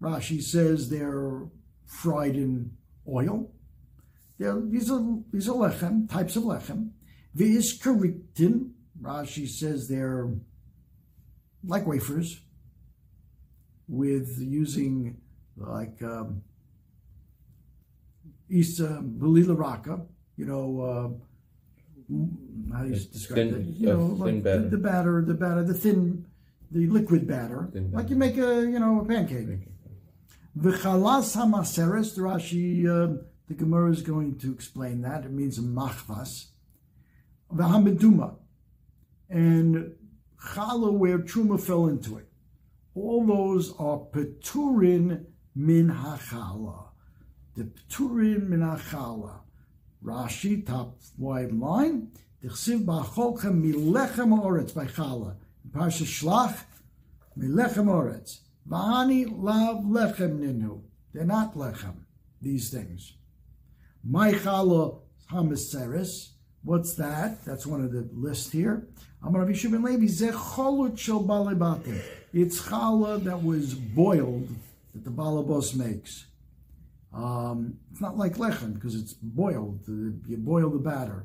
[0.00, 1.46] Rashi says they're
[1.86, 2.72] fried in
[3.08, 3.50] oil.
[4.38, 6.90] They're, these are these are lechem, types of lechem.
[7.36, 8.70] V'iskaritin.
[9.00, 10.30] Rashi says they're
[11.64, 12.40] like wafers
[13.88, 15.16] with using
[15.56, 16.42] like um,
[18.48, 20.02] Isa Belila Raka,
[20.36, 21.24] you know, uh,
[22.72, 23.66] how do you describe it?
[23.76, 24.62] You know, like batter.
[24.62, 26.26] The, the, batter, the batter, the thin,
[26.70, 28.14] the liquid batter, Thin like batter.
[28.14, 29.68] you make a, you know, a pancake.
[30.56, 35.24] The chalas hamaseres, the Rashi, uh, the Gemara is going to explain that.
[35.24, 36.46] It means machvas.
[37.52, 38.36] The hameduma.
[39.28, 39.94] And
[40.40, 42.26] challah where truma fell into it.
[42.94, 46.88] All those are peturin min hachala.
[47.56, 49.40] The peturin min hachala.
[50.04, 52.08] Rashi, top wide line.
[52.42, 55.36] Tichsiv ba'acholchem milechem oretz by chala.
[55.70, 56.64] Parsha shlach
[57.38, 58.40] milechem oretz.
[58.68, 60.82] Va'ani lav lechem ninu.
[61.12, 61.96] They're not lechem,
[62.40, 63.14] these things.
[64.02, 66.30] My chala hamaseris.
[66.62, 67.44] What's that?
[67.44, 68.86] That's one of the list here.
[69.22, 72.00] Amar Rabbi Shimon Levi, zeh cholut shel balebatim.
[72.32, 74.48] It's challah that was boiled
[74.94, 76.26] that the balabos makes.
[77.12, 79.80] Um, it's not like lechem because it's boiled.
[79.86, 81.24] You boil the batter.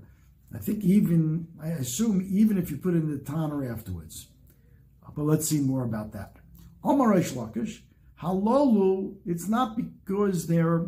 [0.54, 4.28] I think even, I assume even if you put it in the tanner afterwards.
[5.16, 6.38] But let's see more about that.
[6.84, 7.82] Omar Lakish,
[8.22, 10.86] halolu, it's not because they're,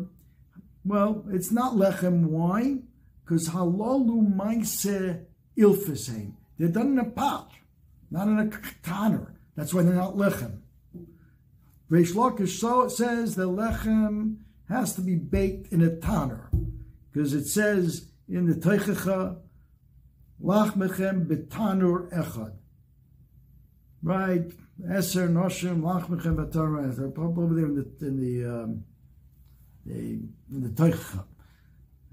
[0.84, 2.26] well, it's not lechem.
[2.26, 2.78] Why?
[3.24, 5.18] Because halolu maise
[5.56, 6.32] ilfisein.
[6.58, 7.52] They're done in a pot,
[8.10, 8.50] not in a
[8.82, 9.34] tanner.
[9.56, 10.58] That's why they're not lechem.
[11.90, 14.36] Reish Lakish so says the lechem
[14.68, 16.50] has to be baked in a tanner,
[17.12, 19.38] because it says in the Teichecha,
[20.42, 22.52] lachmechem betanur echad.
[24.02, 24.48] Right,
[24.86, 27.12] Eser Noshim lachmechem betanur echad.
[27.12, 28.84] Up over there in the in the um,
[29.84, 31.24] the in the Teichecha.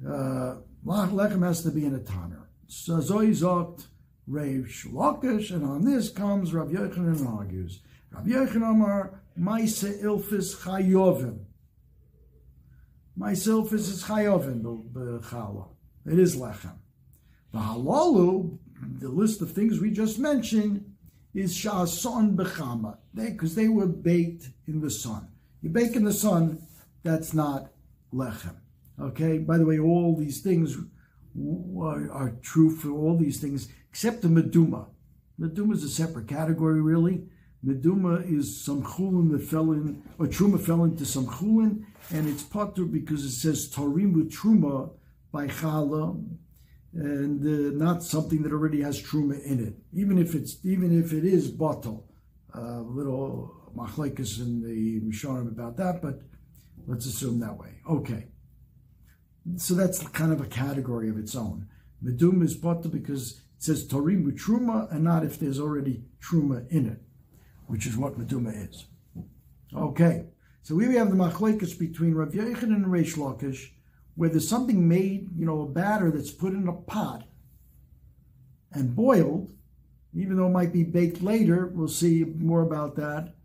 [0.05, 2.49] Uh, lechem has to be in a tanner.
[2.67, 3.87] So Zoy zogt
[4.27, 7.81] Lakish, and on this comes Rav Yochanan argues.
[8.11, 11.44] Rav Yochanan Amar, Maise Ilfis Chayovim.
[13.17, 14.61] Maise Ilfis is Chayovim,
[14.93, 15.67] the challah.
[16.05, 16.73] It is lechem.
[17.53, 18.57] The halalu,
[18.99, 20.93] the list of things we just mentioned,
[21.33, 22.97] is sha'ason bechama.
[23.13, 25.29] They, because they were baked in the sun.
[25.61, 26.61] You bake in the sun,
[27.03, 27.71] that's not
[28.13, 28.55] lechem.
[28.99, 29.37] Okay.
[29.37, 30.77] By the way, all these things
[31.81, 34.87] are, are true for all these things except the meduma.
[35.39, 37.23] Meduma is a separate category, really.
[37.65, 42.43] Meduma is some chulin that fell in, or truma fell into some chulin, and it's
[42.43, 44.91] potter because it says tarimu truma
[45.31, 46.23] by chala,
[46.93, 49.75] and uh, not something that already has truma in it.
[49.93, 52.07] Even if it's, even if it is bottle,
[52.53, 56.21] a uh, little machlekes in the Misharim about that, but
[56.87, 57.81] let's assume that way.
[57.89, 58.27] Okay.
[59.57, 61.67] So that's kind of a category of its own.
[62.03, 66.87] Medum is bottle because it says with Truma and not if there's already Truma in
[66.87, 67.01] it,
[67.67, 68.85] which is what Meduma is.
[69.75, 70.25] Okay,
[70.65, 73.69] so here we have the machlekes between Rav Yochanan and Reish Lakish,
[74.15, 77.23] where there's something made, you know, a batter that's put in a pot
[78.73, 79.53] and boiled,
[80.13, 83.35] even though it might be baked later, we'll see more about that.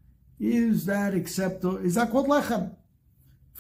[0.41, 1.77] Is that acceptable?
[1.77, 2.75] Is that called lechem?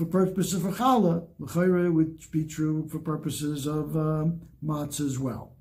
[0.00, 5.52] for purposes of challah, l'chayre would be true for purposes of um, matzah as well.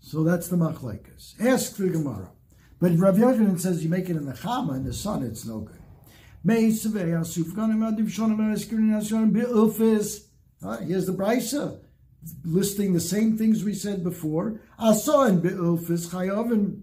[0.00, 1.40] So that's the machlekes.
[1.40, 2.32] Ask the Gemara.
[2.84, 5.60] But Rav Yochanan says you make it in the chama, in the sun, it's no
[5.60, 5.80] good.
[6.46, 6.90] Here's the
[11.16, 11.80] brisa
[12.44, 14.60] listing the same things we said before.
[14.78, 16.82] Asan be'ilfis chayavin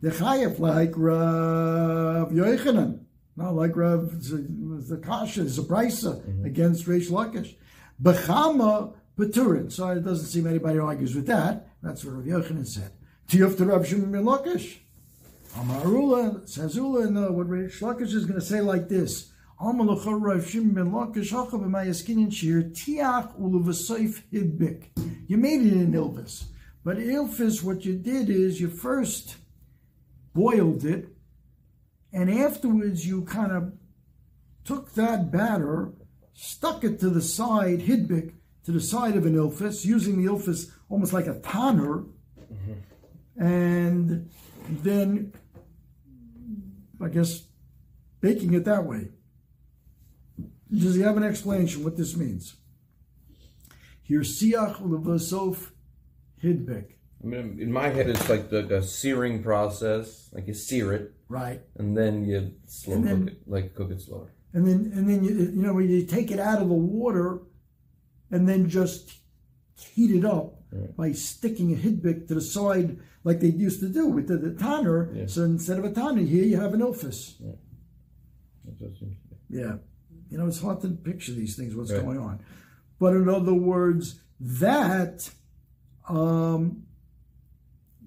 [0.00, 3.04] the chayav like Rav Yochanan,
[3.36, 6.46] not like Rav the kasha is a brisa mm-hmm.
[6.46, 7.54] against Reish Lakish.
[8.02, 9.70] Bechama Peturin.
[9.70, 11.68] So it doesn't seem anybody argues with that.
[11.80, 12.90] That's what Rav Yochanan said.
[13.28, 14.78] Tiyuf to Rav Shimon ben Lakish.
[15.56, 17.10] Amarula says Ula.
[17.10, 19.32] No, what Rav Lakish is going to say like this.
[19.60, 24.90] Amalacha Rav Shimon ben Lakish Hachav Mayaskin Shir Tiach Uluvasayf Hidbik.
[25.26, 26.44] You made it in Ilvis.
[26.84, 29.36] But Ilvis, what you did is you first
[30.34, 31.08] boiled it,
[32.12, 33.72] and afterwards you kind of
[34.64, 35.92] took that batter,
[36.34, 40.70] stuck it to the side, hidbik, to the side of an ilfis, using the ilfis
[40.90, 42.04] almost like a tanner,
[42.52, 43.42] mm-hmm.
[43.42, 44.30] and
[44.68, 45.32] then,
[47.00, 47.44] I guess,
[48.20, 49.08] baking it that way.
[50.72, 52.56] Does he have an explanation what this means?
[54.02, 55.70] Here, siach levasof
[56.42, 56.92] hidbik.
[57.22, 60.28] I mean, in my head, it's like the, a searing process.
[60.32, 64.00] Like you sear it, right, and then you slow then, cook it, like cook it
[64.00, 64.32] slower.
[64.52, 67.40] And then, and then you, you know, you take it out of the water,
[68.30, 69.10] and then just
[69.78, 70.96] heat it up right.
[70.96, 74.52] by sticking a hidbik to the side, like they used to do with the, the
[74.52, 75.10] tanner.
[75.14, 75.26] Yeah.
[75.26, 77.34] So instead of a tanner, here you have an ilfis.
[77.40, 77.52] Yeah.
[79.48, 79.74] yeah,
[80.28, 81.74] you know, it's hard to picture these things.
[81.74, 82.02] What's right.
[82.04, 82.40] going on?
[82.98, 85.30] But in other words, that
[86.08, 86.84] um,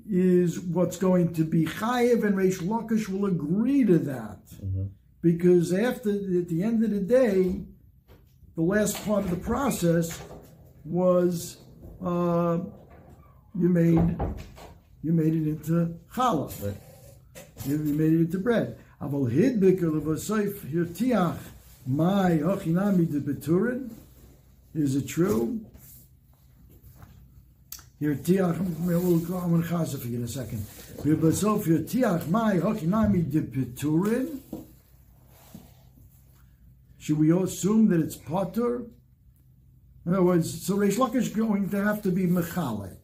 [0.10, 4.45] is what's going to be chayiv, and Reish Lakish will agree to that.
[4.63, 4.86] Mm-hmm.
[5.22, 7.62] Because after, at the end of the day,
[8.56, 10.22] the last part of the process
[10.84, 11.58] was
[12.04, 12.60] uh,
[13.58, 14.18] you made
[15.02, 16.52] you made it into challah.
[16.64, 16.78] Right.
[17.66, 18.78] You, you, made it into bread.
[19.02, 21.38] Aval hidbik levasayf hirtiach
[21.86, 23.90] my hochinami de beturin.
[24.74, 25.62] Is it true?
[28.00, 30.60] Here, tiach, we'll go on you in a second.
[31.00, 34.40] Besof here, tiach, my hochinami de peturin.
[36.98, 38.84] Should we all assume that it's potter?
[40.10, 42.98] In other words, so Reish Lakish is going to have to be mechalek.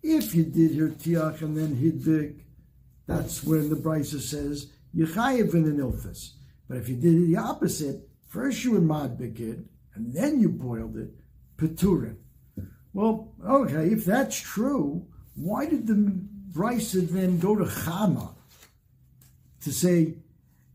[0.00, 2.42] If you did your tiach and then hidbik,
[3.08, 6.34] that's when the Brisa says yechayev in an ilfis.
[6.68, 9.58] But if you did the opposite, first you would madbik it,
[9.96, 11.10] and then you boiled it,
[11.56, 12.18] peturin.
[12.92, 16.16] Well, okay, if that's true, why did the
[16.52, 18.34] Brisa then go to Chama
[19.62, 20.14] to say,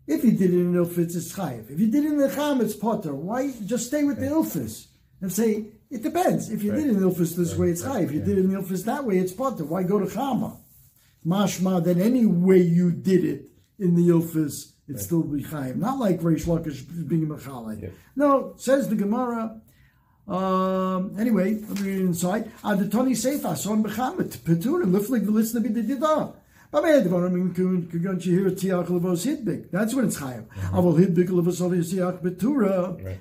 [0.06, 1.72] if you did it in Ilfis, it's Chayiv.
[1.72, 3.16] If you did it in the Chama, it's Potter.
[3.16, 4.88] Why just stay with the Ilfis
[5.26, 6.52] and say, it depends.
[6.52, 6.78] If you right.
[6.78, 7.60] did it in Ilfis this right.
[7.60, 8.02] way, it's high.
[8.02, 8.26] If you yeah.
[8.26, 9.66] did it in Ilfis that way, it's Potter.
[9.66, 10.58] Why go to Chama?
[11.26, 15.00] Mashma, that any way you did it in the Ilfis, it's right.
[15.00, 15.78] still be Chayiv.
[15.78, 17.82] Not like Reish Lakish being Mechalai.
[17.82, 17.90] Yeah.
[18.16, 19.60] No, says the Gemara,
[20.28, 22.52] um, anyway, let me read inside.
[22.64, 26.36] Adatoni Seifa, Son Bechamet, Peturim, Liflik, Velisna Bidida.
[26.72, 26.96] That's when
[30.06, 30.46] it's chayav.
[30.74, 33.18] Aval hidbik levasov yisiach betura.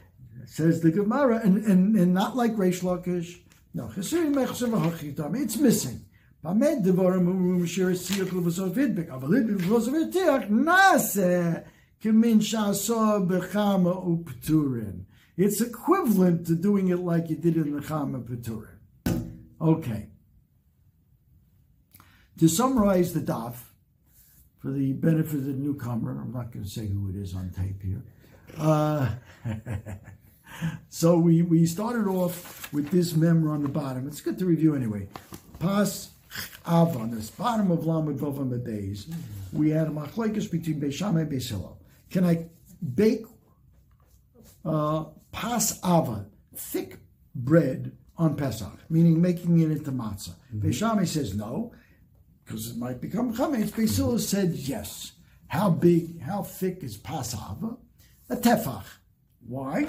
[0.47, 3.41] Says the Gemara, and, and, and not like Reish Lakish.
[3.73, 6.05] No, it's missing.
[15.37, 18.69] It's equivalent to doing it like you did in the Chama Peturim.
[19.61, 20.09] Okay.
[22.39, 23.55] To summarize the daf,
[24.59, 27.51] for the benefit of the newcomer, I'm not going to say who it is on
[27.51, 28.03] tape here.
[28.57, 29.11] Uh,
[30.89, 34.07] so we, we started off with this member on the bottom.
[34.07, 35.09] It's good to review anyway.
[35.59, 36.11] Pas
[36.67, 39.07] Av on this bottom of Lamed Vav on the days,
[39.53, 41.79] we had a machlekes between Beis Shammai and Beis Hillel.
[42.11, 42.47] Can I
[42.95, 43.25] bake
[44.65, 46.99] uh, pas ava, thick
[47.35, 50.35] bread on Pesach, meaning making it into matzah.
[50.55, 51.73] mm hmm says no,
[52.45, 53.71] because it might become chametz.
[53.71, 55.13] Beis Hillel said yes.
[55.49, 57.77] How big, how thick is pas ava?
[58.31, 58.87] A tefach.
[59.47, 59.89] Why?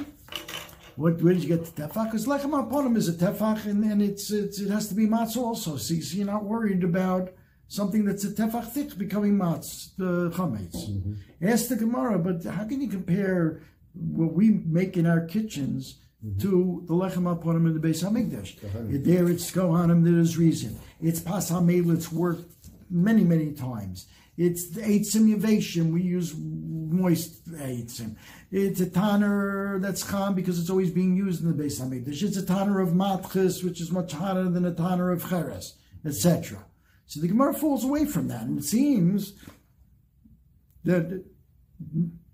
[0.96, 2.06] What, where did you get the tefach?
[2.06, 5.38] Because lechem aponim is a tefach, and, and it's, it's, it has to be matzah
[5.38, 5.76] also.
[5.78, 7.34] So, so you're not worried about
[7.68, 10.76] something that's a tefach thick becoming matz, the chametz.
[10.76, 11.48] Mm-hmm.
[11.48, 13.62] Ask the Gemara, but how can you compare
[13.96, 16.40] what we make in our kitchens mm-hmm.
[16.40, 18.64] to the lechem aponim in the Beis Hamikdash.
[18.64, 18.80] Uh-huh.
[18.90, 20.04] There it's kohanim.
[20.04, 20.80] There's reason.
[21.02, 24.08] It's pas hamelitz worked many many times.
[24.38, 25.94] It's the yavation.
[25.94, 28.16] We use moist eitzim.
[28.52, 32.22] It's a tanner that's cham because it's always being used in the Beis Hamikdash.
[32.22, 35.76] It's a tanner of matchis, which is much hotter than a tanner of cheres,
[36.06, 36.66] etc.
[37.06, 39.34] So the Gemara falls away from that, and it seems
[40.84, 41.24] that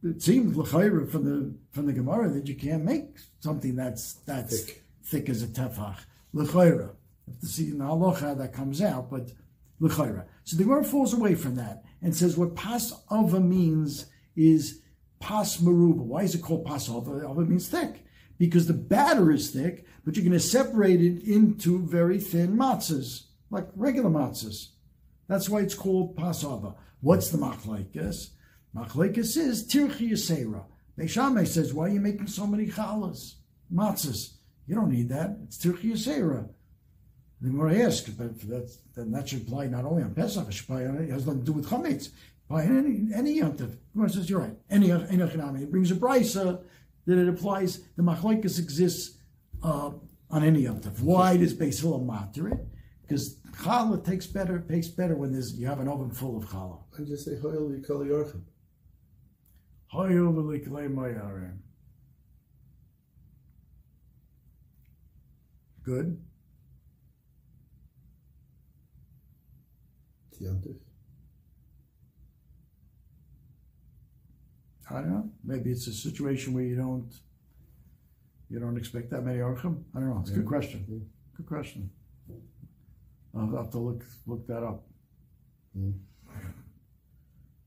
[0.03, 4.61] it seems l'chayra from the from the Gemara that you can't make something that's that's
[4.61, 5.97] thick, thick as a tefach
[6.33, 6.95] l'chayra.
[7.27, 9.31] Have to see in the halacha that comes out, but
[9.79, 10.25] l'chayra.
[10.43, 14.81] So the Gemara falls away from that and says what pas ava means is
[15.19, 16.03] pas maruba.
[16.03, 16.89] Why is it called pas?
[16.89, 18.05] Ava means thick
[18.37, 23.25] because the batter is thick, but you're going to separate it into very thin matzahs,
[23.51, 24.69] like regular matzahs.
[25.27, 26.75] That's why it's called pasava.
[26.99, 28.31] What's the machlekes?
[28.75, 30.63] Machlekes is tirchi yasera.
[30.97, 33.35] Beishamai says, why are you making so many challahs,
[33.73, 34.33] matzahs?
[34.67, 35.37] You don't need that.
[35.43, 36.49] It's tirchi yasera.
[37.41, 40.65] The Gemara asks, but that's, then that should apply not only on Pesach, it should
[40.65, 42.09] apply on, it has nothing to do with chametz.
[42.47, 43.77] By any any yontif.
[43.93, 44.57] Gemara says you're right.
[44.69, 46.61] Any any It brings a brisa
[47.05, 47.79] that it applies.
[47.95, 49.17] The machlokes exists
[49.63, 49.91] uh,
[50.29, 50.99] on any yontif.
[50.99, 52.59] Why does Beis Hillel matter it?
[53.03, 56.79] Because challah takes better tastes better when there's you have an oven full of challah.
[56.99, 58.41] I just say hoyel yikol yorchim.
[59.93, 61.57] Hoyel v'liklei mayarim.
[65.83, 66.21] Good.
[70.41, 70.75] Yontif.
[74.89, 75.29] I don't know.
[75.43, 77.11] Maybe it's a situation where you don't
[78.49, 79.83] you don't expect that many orchim.
[79.95, 80.19] I don't know.
[80.21, 81.07] It's a good question.
[81.37, 81.89] Good question.
[83.37, 84.83] I'll have to look look that up.
[85.73, 85.91] Hmm.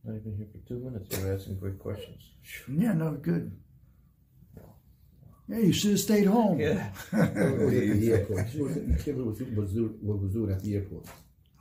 [0.05, 1.17] Not even here for two minutes.
[1.17, 2.21] You're asking great questions.
[2.69, 3.51] Yeah, no, good.
[5.49, 6.59] Yeah, you should have stayed home.
[6.59, 6.91] Yeah.
[7.13, 8.51] It was at the airport.
[8.51, 11.07] She was, Kibbutz was, was, what was doing at the airport.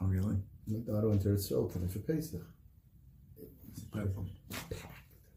[0.01, 0.38] Oh, really?
[0.68, 2.41] My daughter went to her soul today for Pesach.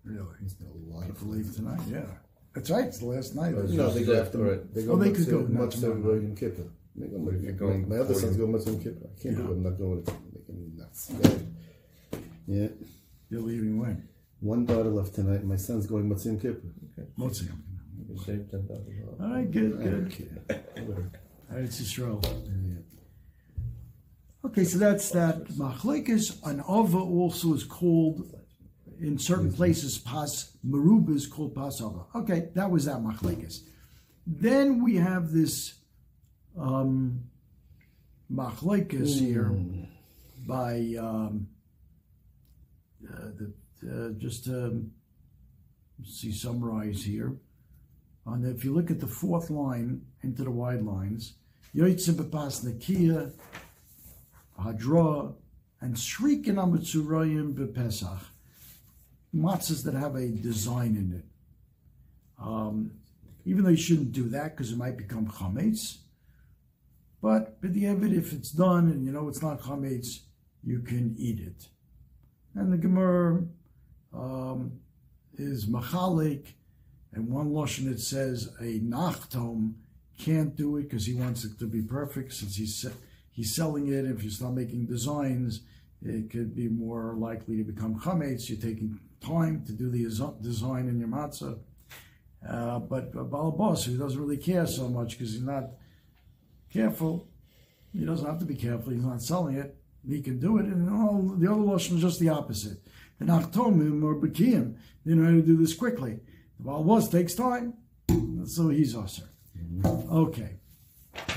[0.05, 0.27] Really?
[0.45, 1.05] It's no lie.
[1.07, 1.81] I of believe tonight.
[1.89, 2.07] Yeah,
[2.55, 2.85] that's right.
[2.85, 3.55] It's the last night.
[3.55, 4.75] No, they go after Right.
[4.75, 5.95] They go Oh, they could go not much tomorrow.
[6.01, 6.63] Roy and Kippur.
[6.95, 9.07] They go, If you're my, going my other sons you- go Muslim Kippur.
[9.13, 9.43] I can't Yeah.
[9.43, 9.53] do it.
[9.57, 9.99] I'm not going.
[9.99, 11.13] It's making me nuts.
[11.21, 12.19] Yeah.
[12.47, 12.69] yeah.
[13.31, 14.09] You're leaving when?
[14.41, 15.45] One daughter left tonight.
[15.45, 16.69] My son's going Muslim Kippur.
[17.17, 17.49] What's it?
[17.99, 19.33] You can save ten thousand All dollars.
[19.35, 19.91] right, good, good.
[19.91, 20.63] don't care.
[20.87, 21.11] Whatever.
[21.51, 22.23] All right, it's Yisrael.
[22.25, 22.79] Yeah.
[24.57, 25.49] Okay, so that's that.
[25.49, 28.33] Machlekes, an ava also is called
[28.99, 32.07] in certain places pas maruba is called pas ava.
[32.15, 33.61] Okay, that was that machlekes.
[34.27, 35.75] Then we have this
[36.59, 37.25] um,
[38.33, 39.55] machlekes here
[40.49, 41.49] by um,
[43.13, 43.53] uh, the,
[43.87, 44.89] uh, just to
[46.03, 47.37] see summarize here.
[48.25, 51.35] On the, if you look at the fourth line into the wide lines,
[51.75, 53.35] Yoitzim bepas nakia
[54.61, 55.35] Hadra,
[55.81, 58.23] and Shrikin Amatzurayim Bepesach.
[59.35, 61.25] Matzahs that have a design in it.
[62.43, 62.93] Um,
[63.45, 65.99] even though you shouldn't do that because it might become chametz.
[67.23, 70.21] But b'di'evid, if it's done and you know it's not chametz,
[70.65, 71.69] you can eat it.
[72.55, 73.45] And the Gemara
[74.13, 74.73] um,
[75.37, 76.55] is machalik,
[77.13, 79.75] and one lashon it says a nachtom
[80.19, 82.93] can't do it because he wants it to be perfect since he se-
[83.37, 84.07] he's selling it.
[84.07, 85.61] If you start making designs,
[86.03, 88.49] it could be more likely to become chametz.
[88.49, 90.05] You're taking time to do the
[90.43, 91.59] design in your matzah.
[92.49, 95.71] Uh, but uh, Balabas, who doesn't really care so much because he's not
[96.73, 97.29] careful,
[97.93, 98.93] he doesn't have to be careful.
[98.93, 99.77] He's not selling it.
[100.09, 100.67] He can do it.
[100.67, 102.79] And all the other lashon is just the opposite.
[103.19, 106.21] The nachtomim or bekiyim, they know how to do this quickly.
[106.59, 107.75] The Balabas takes time,
[108.47, 109.29] so he's usher.
[109.85, 110.57] Okay.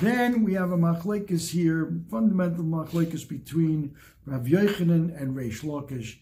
[0.01, 3.95] Then we have a machlekes here, fundamental machlekes between
[4.25, 6.19] Rav Yochanan and Reish Lakish.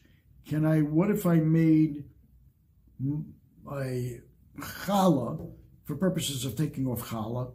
[0.48, 0.82] Can I?
[0.82, 2.06] What if I made
[3.72, 4.22] a
[4.60, 5.52] challah
[5.84, 7.52] for purposes of taking off challah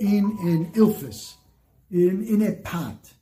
[0.00, 1.36] in an ilfis,
[1.90, 3.14] in in a pot?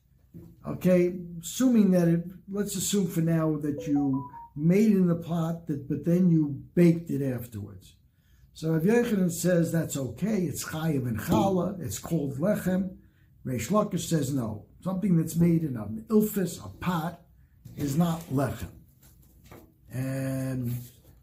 [0.66, 2.24] Okay, assuming that it.
[2.50, 7.10] Let's assume for now that you made in the pot, that but then you baked
[7.10, 7.94] it afterwards.
[8.58, 10.38] So Rav Yochanan says that's okay.
[10.42, 11.20] It's chayiv and.
[11.80, 12.96] It's called lechem.
[13.46, 14.64] Reish Lakish says no.
[14.82, 17.20] Something that's made in an ilfis, a pot,
[17.76, 18.72] is not lechem.
[19.92, 20.74] And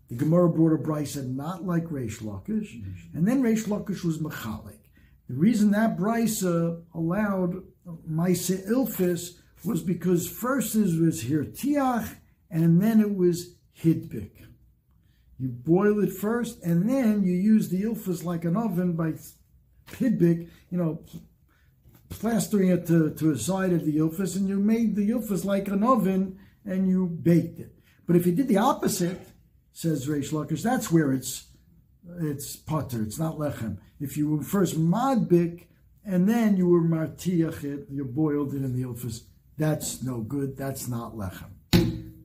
[0.08, 2.82] the Gemara brought a brisa not like Reish Lakish,
[3.14, 4.80] and then Reish Lakish was mechalik.
[5.28, 7.64] The reason that brisa uh, allowed
[8.10, 9.32] Maisa Ilfis
[9.66, 12.16] was because first it was hirtiach,
[12.50, 14.46] and then it was hidbik.
[15.40, 19.14] You boil it first, and then you use the ilfas like an oven by
[19.88, 21.04] hidbik, you know,
[22.10, 25.68] plastering it to, to a side of the ilfas, and you made the ilfas like
[25.68, 27.76] an oven, and you baked it.
[28.08, 29.20] But if you did the opposite,
[29.74, 31.48] says Reish Lakish, that's where it's
[32.20, 33.78] it's potter, it's not lechem.
[34.00, 35.66] If you were first madbik,
[36.06, 39.24] and then you were martiach it, you boiled it in the ilfas,
[39.58, 41.52] that's no good, that's not lechem.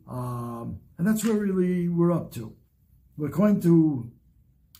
[0.08, 2.54] Um, and that's where really we're up to.
[3.22, 4.10] According to,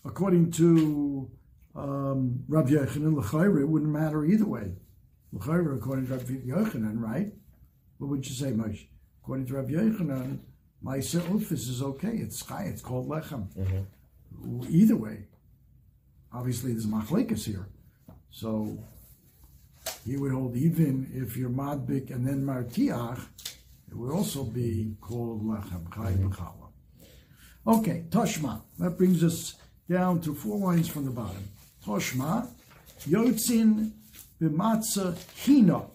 [0.05, 1.29] according to
[1.75, 4.73] um, Rabbi Yochanan, l'chayre, it wouldn't matter either way.
[5.31, 7.31] L'chayre, according to Rabbi Yochanan, right?
[7.97, 8.87] What would you say, Moshe?
[9.21, 10.39] According to Rabbi Yochanan,
[10.83, 12.09] Ma'aseh Ulfis is okay.
[12.09, 12.63] It's chai.
[12.63, 13.47] It's called lechem.
[14.69, 15.27] Either way.
[16.33, 17.67] obviously there's machlekas here.
[18.31, 18.77] So
[20.05, 23.19] he would hold even if you're madbik and then martiach,
[23.89, 26.60] it would also be called lechem chai b'chala.
[27.65, 28.61] Okay, toshma.
[28.79, 29.55] That brings us
[29.89, 31.47] down to four lines from the bottom.
[31.85, 32.47] Toshma,
[33.07, 33.91] yotzin
[34.41, 35.85] b'matzah hina.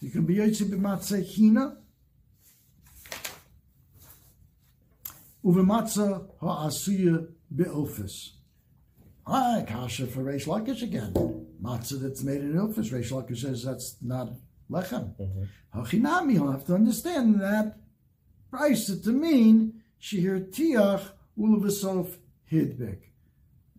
[0.00, 1.78] You can be yotzin b'matzah hina.
[5.44, 8.30] Uv'matzah ha'asuya be'ilfis.
[9.26, 11.12] Ah, kasha for Reish Lakish again.
[11.62, 12.92] Matzah that's made in ilfis.
[12.92, 14.30] Reish Lakish says that's not
[14.70, 15.14] lechem.
[15.74, 17.78] Hachinami, you'll have to understand that
[18.50, 21.02] price to mean shihir tiach
[21.38, 22.16] ulavasof
[22.50, 22.98] hidbik.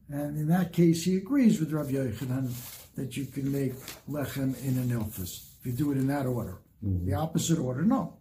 [0.09, 2.51] And in that case, he agrees with Rabbi Yochanan
[2.95, 3.73] that you can make
[4.09, 6.59] lechem in an ilfis if you do it in that order.
[6.81, 8.17] The opposite order, no.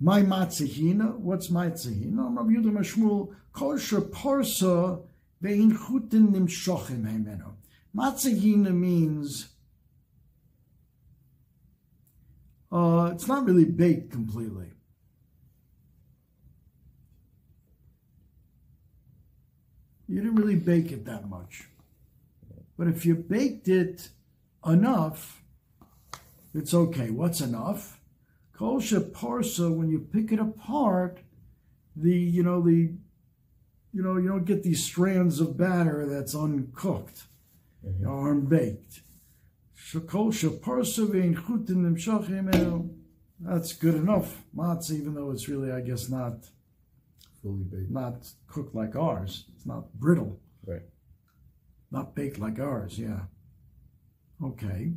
[0.00, 2.36] My matzahina, what's matzahina?
[2.36, 5.02] Rabbi Yudah Mashmul, kosher parsa
[5.42, 7.52] ve'in chutin nimshochim hemeno.
[7.94, 9.48] Matzahina means
[12.72, 14.70] uh, it's not really baked completely.
[20.08, 21.68] You didn't really bake it that much.
[22.78, 24.08] But if you baked it
[24.64, 25.42] enough,
[26.54, 27.10] it's okay.
[27.10, 28.00] What's enough?
[28.52, 31.18] Kol parsa, when you pick it apart,
[31.94, 32.92] the you know the
[33.92, 37.24] you know you don't get these strands of batter that's uncooked
[37.86, 38.06] mm-hmm.
[38.06, 39.02] or unbaked.
[39.76, 42.90] Shakol parsa vein chutin nimshachim
[43.40, 46.48] That's good enough matzah, even though it's really, I guess, not
[47.46, 49.44] fully baked, not cooked like ours.
[49.54, 50.82] It's not brittle, Right.
[51.92, 52.98] not baked like ours.
[52.98, 53.20] Yeah.
[54.42, 54.92] Okay.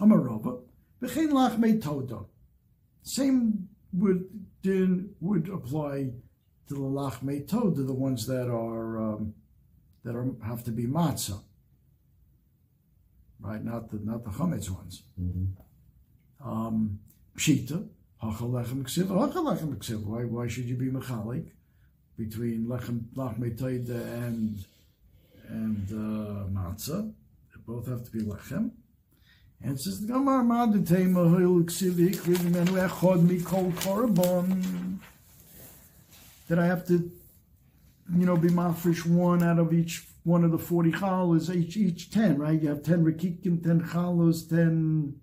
[0.00, 2.24] V'chein lachmei toda.
[3.02, 4.24] Same would
[4.62, 6.10] din would apply
[6.66, 9.34] to the lachmei toda, the ones that are um,
[10.04, 11.40] that are have to be matzah,
[13.40, 13.64] right?
[13.64, 15.02] Not the not the chametz ones.
[16.44, 16.98] Um,
[17.36, 17.88] pshita
[18.22, 20.04] hachalechem ksiv hachalechem ksiv.
[20.04, 21.46] Why why should you be mechalik
[22.16, 24.64] between lechem lachmei toda and
[25.48, 27.12] and uh, matzah?
[27.54, 28.70] They both have to be lechem.
[29.60, 34.98] And says, Gamar Maditema Hil Ksivi Krivimenu Echod Mikol Korban.
[36.46, 37.10] That I have to,
[38.14, 42.10] you know, be mafresh one out of each one of the 40 chalos, each, each
[42.10, 42.60] 10, right?
[42.60, 45.14] You have 10 rakikim, 10 chalos, 10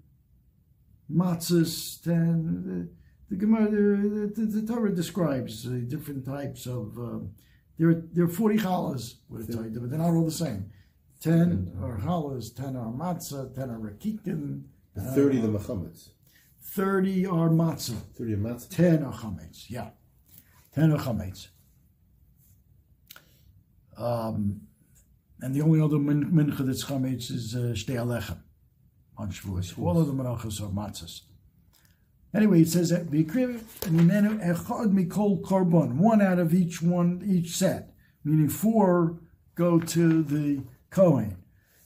[1.12, 2.90] matzahs, 10.
[3.30, 6.98] The, the Gemara, the, the, the, Torah describes uh, different types of.
[6.98, 7.20] Uh,
[7.78, 10.72] there, are, there are 40 chalas, with it, but they're not all the same.
[11.22, 14.64] 10 are challahs, 10 are matzah, 10 are rakikin.
[14.94, 16.12] The 30 the Muhammad's.
[16.62, 17.98] 30 are matzah.
[18.16, 18.70] 30 of matzah.
[18.70, 19.90] 10 are chametz, yeah.
[20.74, 21.48] 10 are chametz.
[23.98, 24.62] Um,
[25.42, 28.38] and the only other min- mincha that's chametz is uh, shtei alechem
[29.18, 29.78] on Shavuos.
[29.82, 31.22] All of the menachos are matzahs.
[32.34, 37.56] Anyway, it says that v'ikriv minenu echad mikol korban, one out of each one, each
[37.56, 37.94] set,
[38.24, 39.20] meaning four
[39.56, 41.38] go to the Kohen.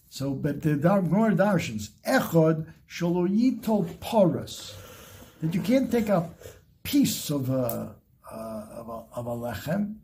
[0.09, 4.75] So, but the Gemara Darshans, Echod shaloyito porous,
[5.41, 6.30] that you can't take a
[6.84, 7.95] piece of a,
[8.32, 9.97] uh, of a, of a lechem.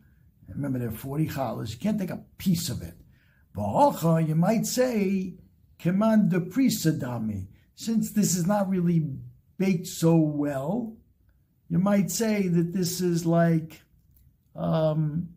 [0.48, 1.72] Remember, there are 40 challahs.
[1.72, 2.94] You can't take a piece of it.
[3.56, 5.34] Ba'acha, you might say,
[5.86, 7.46] command the priestadami.
[7.76, 9.08] Since this is not really
[9.60, 10.98] baked so well,
[11.70, 13.82] you might say that this is like,
[14.56, 15.30] um,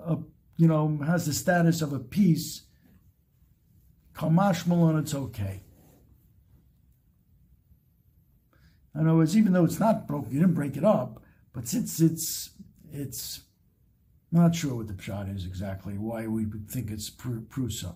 [0.00, 0.18] a,
[0.56, 2.62] you know, has the status of a piece
[4.14, 5.62] Kamash Malone, it's okay.
[8.94, 11.22] In other words, even though it's not broken, you didn't break it up,
[11.52, 12.50] but since it's
[12.92, 13.42] it's
[14.32, 17.94] not sure what the pshat is exactly, why we would think it's prusa.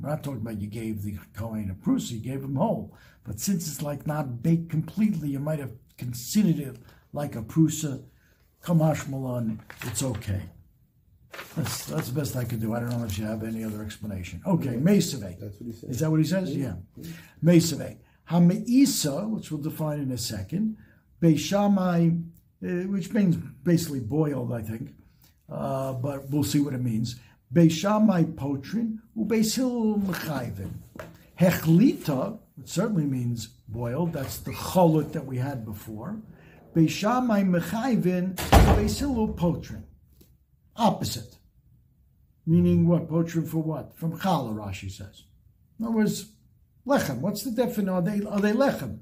[0.00, 2.96] We're not talking about you gave the Kohen a prusa, you gave him whole.
[3.24, 6.76] But since it's like not baked completely, you might have considered it
[7.12, 8.02] like a prusa.
[8.64, 10.42] Kamash Malon, it's okay.
[11.56, 12.74] That's, that's the best I could do.
[12.74, 14.42] I don't know if you have any other explanation.
[14.46, 15.38] Okay, Mesave.
[15.40, 15.90] That's what he said.
[15.90, 16.54] Is that what he says?
[16.54, 16.74] Yeah.
[17.42, 17.96] Mesave.
[18.30, 20.76] Hameisa, which we'll define in a second.
[21.20, 22.24] Beishamai,
[22.64, 24.94] uh, which means basically boiled, I think.
[25.50, 27.18] Uh, but we'll see what it means.
[27.52, 30.70] Beishamai potrin, ubeishil mechayvin.
[31.38, 34.12] Hechlita, which certainly means boiled.
[34.12, 36.20] That's the cholut that we had before.
[36.74, 39.84] Beishamai mechayvin, ubeishil potrin.
[40.76, 41.36] Opposite.
[42.46, 43.08] Meaning what?
[43.08, 43.94] Potrim for what?
[43.96, 45.24] From challah, Rashi says.
[45.78, 46.32] In other words,
[46.86, 47.18] lechem.
[47.18, 47.88] What's the definition?
[47.88, 49.00] Are they, are they lechem?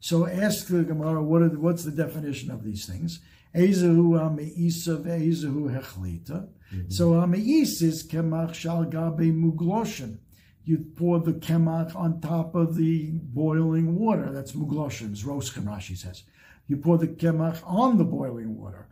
[0.00, 3.20] So ask the Gemara, what are what's the definition of these things?
[3.56, 6.48] Ezehu ha'me'isa ve'ezehu hechlita.
[6.72, 6.90] Mm-hmm.
[6.90, 10.18] So ha'me'is is kemach shal gabe mugloshin.
[10.64, 14.30] You pour the kemach on top of the boiling water.
[14.32, 16.24] That's mugloshin, roshchem, Rashi says.
[16.68, 18.88] You pour the kemach on the boiling water.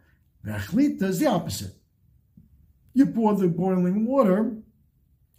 [0.46, 1.74] Vechlita is the opposite.
[2.94, 4.56] You pour the boiling water,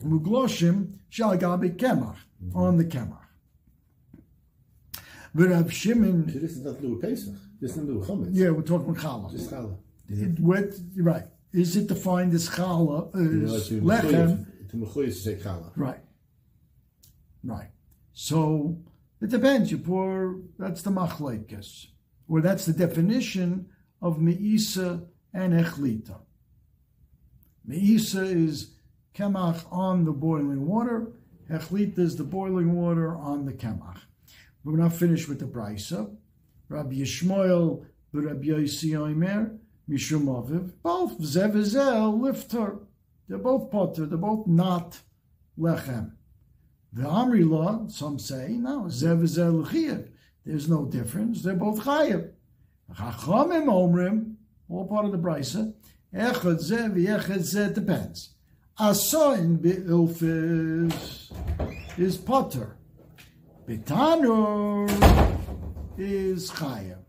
[0.03, 2.57] mugloshim shal gabe kemach, mm-hmm.
[2.57, 3.19] on the kemach.
[5.33, 7.33] But Rav Shimon, So this is not Pesach.
[7.61, 8.29] Is not Chametz.
[8.31, 9.31] yeah, we're talking challah.
[9.31, 9.77] Just challah.
[10.09, 11.23] It, what, right.
[11.53, 14.45] Is it defined as challah, uh, know, as to lechem?
[14.69, 15.71] to mechuyev to say challah.
[15.75, 16.01] Right.
[17.43, 17.69] Right.
[18.13, 18.77] So
[19.21, 19.71] it depends.
[19.71, 21.87] You pour, that's the machlekes.
[22.27, 23.67] Or that's the definition
[24.01, 25.03] of me'isa
[25.33, 26.19] and echlita.
[27.65, 28.71] Me'isa is
[29.15, 31.11] kemach on the boiling water.
[31.49, 34.01] Echlita is the boiling water on the kemach.
[34.63, 36.15] We're not finished with the brisa.
[36.69, 39.57] Rabbi Yishmael, Rabbi Yossi Omer,
[39.89, 42.79] Mishum Aviv, both Zev Zel, Lifter.
[43.27, 44.05] They're both potter.
[44.05, 44.99] They're both not
[45.59, 46.11] lechem.
[46.93, 50.09] The Amri law, some say, no, Zev Zel Chayev.
[50.45, 51.41] There's no difference.
[51.41, 52.31] They're both Chayev.
[52.93, 54.35] Chachamim Omrim,
[54.69, 55.73] all part of the brisa.
[56.13, 58.35] Echad Zev, Echad Zev depends.
[58.79, 61.31] Asoin be'ilfis
[61.97, 62.77] is potter.
[63.67, 65.34] Betanur
[65.97, 66.99] is chayav.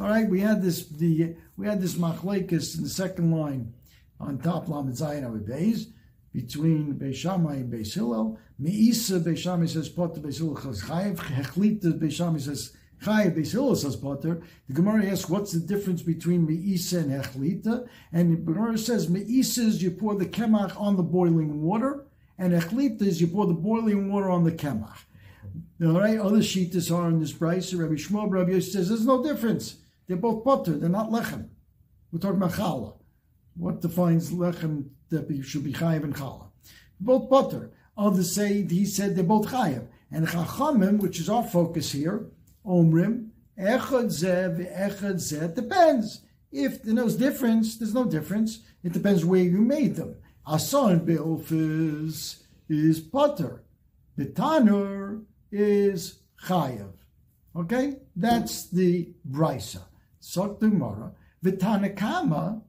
[0.00, 3.74] All right, we had this the we had this machlekes in the second line
[4.20, 5.86] on top lamed zayin of beis
[6.32, 8.38] between Beis Shammai and Beis Hillel.
[8.60, 11.16] Meisa Beis Shammai says potter, Beis Hillel says chayav.
[11.16, 13.36] Hechlita Beis Shammai says chayav.
[13.36, 14.42] Beis Hillel says potter.
[14.68, 19.58] The Gemara asks what's the difference between meisa and hechlita, and the Gemara says meisa
[19.58, 22.06] is you pour the kemach on the boiling water,
[22.38, 24.98] and hechlita is you pour the boiling water on the kemach.
[25.80, 27.72] All right, other shitas are in this price.
[27.72, 29.76] Rabbi Shmuel, Rabbi Yossi says there's no difference.
[30.08, 30.76] They're both butter.
[30.76, 31.50] They're not lechem.
[32.10, 32.94] We're talking about challah.
[33.54, 36.48] What defines lechem that should be chayiv and challah?
[36.98, 37.70] Both butter.
[37.96, 39.86] Others say he said they're both chayiv.
[40.10, 42.26] And chachamim, which is our focus here,
[42.66, 46.22] omrim echad zeh echad zeh depends.
[46.50, 48.60] If there's no difference, there's no difference.
[48.82, 50.16] It depends where you made them.
[50.50, 53.62] Asan be'of is is butter.
[54.16, 56.92] The tanur is chayav.
[57.56, 59.82] Okay, that's the brisa.
[60.20, 61.12] Sok Gemara.
[61.42, 62.62] The Tanakama,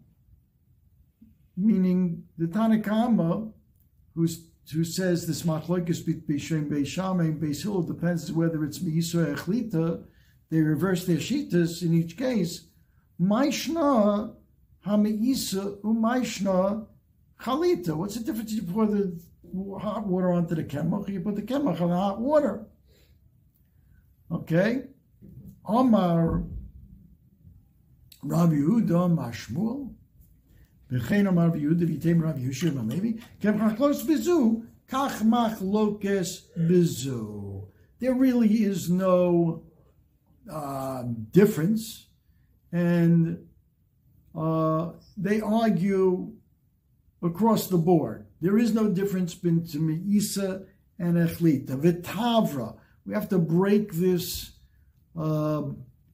[1.57, 3.51] meaning the Tanakama,
[4.15, 10.03] who's who says this machlokes b'shem beishame and beishil depends whether it's meisra echlita.
[10.51, 12.65] They reverse their shitas in each case.
[13.19, 14.33] Maishna
[14.85, 16.85] hameisa umaishna
[17.41, 17.95] chalita.
[17.95, 18.51] What's the difference?
[18.51, 19.19] You pour the
[19.79, 22.65] hot water onto the kemach, you put the kemach on the hot water.
[24.31, 24.83] Okay?
[25.65, 26.43] Omar
[28.23, 29.93] Rav Yehuda Mashmuel.
[30.91, 33.21] V'chein Omar Rav Yehuda v'yitem Rav Yehushua Malevi.
[33.41, 37.67] Kem chachlos bezu, kach machlokes bezu.
[37.99, 39.63] There really is no
[40.51, 42.07] uh, difference,
[42.71, 43.45] and
[44.35, 46.31] uh, they argue
[47.21, 48.25] across the board.
[48.41, 50.63] There is no difference between Isa
[50.97, 51.79] and Echlita.
[51.79, 52.77] Vitavra.
[53.09, 54.51] We have to break this
[55.19, 55.63] uh,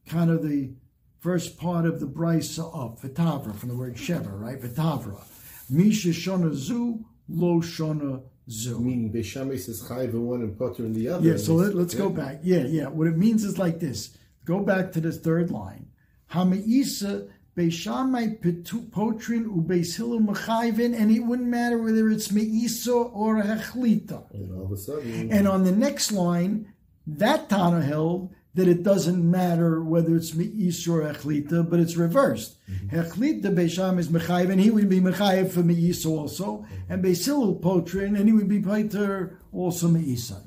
[0.07, 0.71] kind of the
[1.19, 3.01] first part of the brisa up.
[3.01, 4.57] Vitavra from the word sheva, right?
[4.61, 5.21] Vitavra.
[5.69, 8.79] Misha shona zu, lo shona zu.
[8.79, 11.27] Meaning Beis Shammai says chayiv in one and potter in the other.
[11.27, 12.39] Yeah, so let, us go back.
[12.43, 12.87] Yeah, yeah.
[12.87, 14.17] What it means is like this.
[14.45, 15.87] Go back to this third line.
[16.31, 24.31] Hamaisa Beishamai potrin ubeis hillel mechayvin, and it wouldn't matter whether it's meisa or hechlita.
[24.33, 26.71] And all of a sudden, And on the next line,
[27.07, 32.57] that Tana held that it doesn't matter whether it's meis or echlita, but it's reversed.
[32.71, 32.97] Mm-hmm.
[32.97, 38.17] Echlita Beisham is mechayiv, and he would be mechayiv for meis also, and Beisilul potrin,
[38.17, 40.41] and he would be pater also meisa.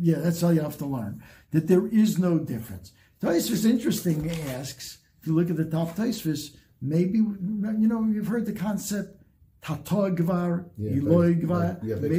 [0.00, 2.92] Yeah, that's how you have to learn that there is no difference.
[3.20, 4.98] Taisvis interesting asks.
[5.20, 9.22] If you look at the top Taisvis, maybe you know you've heard the concept
[9.62, 11.78] tatogvar, yeah, Eloi gvar.
[11.82, 12.16] yeah, maybe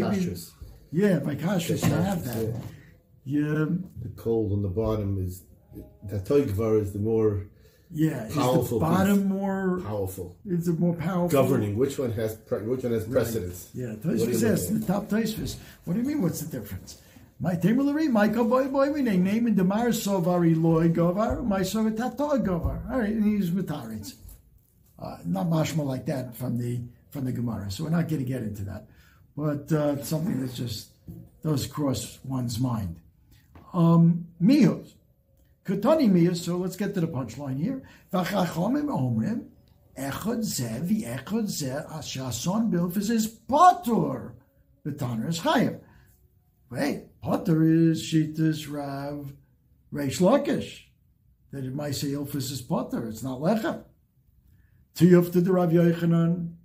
[0.91, 2.43] yeah, by kashrus, you have that.
[2.43, 2.59] yeah.
[3.25, 3.65] Yeah,
[4.01, 5.43] The cold on the bottom is
[6.03, 7.45] the toigvar is the more
[7.95, 8.25] yeah.
[8.25, 9.25] Is the Powerful bottom piece.
[9.27, 9.79] more?
[9.85, 10.35] powerful.
[10.47, 11.29] Is it more powerful?
[11.29, 13.69] Governing which one has pre- which one has precedence.
[13.73, 14.79] Yeah, What do you Taisvis look asks at?
[14.81, 15.55] the top Taisvis.
[15.85, 16.21] What do you mean?
[16.21, 16.99] What's the difference?
[17.39, 21.95] My Tamerlary, my boy boy, we name name in Demar Sovari Loy Govar, my Sovet
[21.97, 22.89] Tato Govar.
[22.91, 24.15] All right, and he's Mataritz.
[24.97, 27.69] Uh, not mashma like that from the from the Gemara.
[27.69, 28.87] So we're not going to get into that,
[29.37, 30.89] but uh, something that just
[31.43, 32.95] does cross one's mind.
[33.73, 34.93] Um, Mihos.
[35.65, 37.83] Katani Mia, so let's get to the punchline here.
[38.11, 39.45] V'chachomim omrim,
[39.97, 44.33] echad zeh v'echad zeh ashason bilfis is potur.
[44.83, 45.79] The Tanner is chayav.
[46.69, 49.33] Wait, potur is shitas rav
[49.93, 50.81] reish lakish.
[51.51, 53.07] That it might say ilfis is potur.
[53.07, 53.85] It's not lechem.
[54.95, 56.55] Tiyuf to the Rav Yochanan.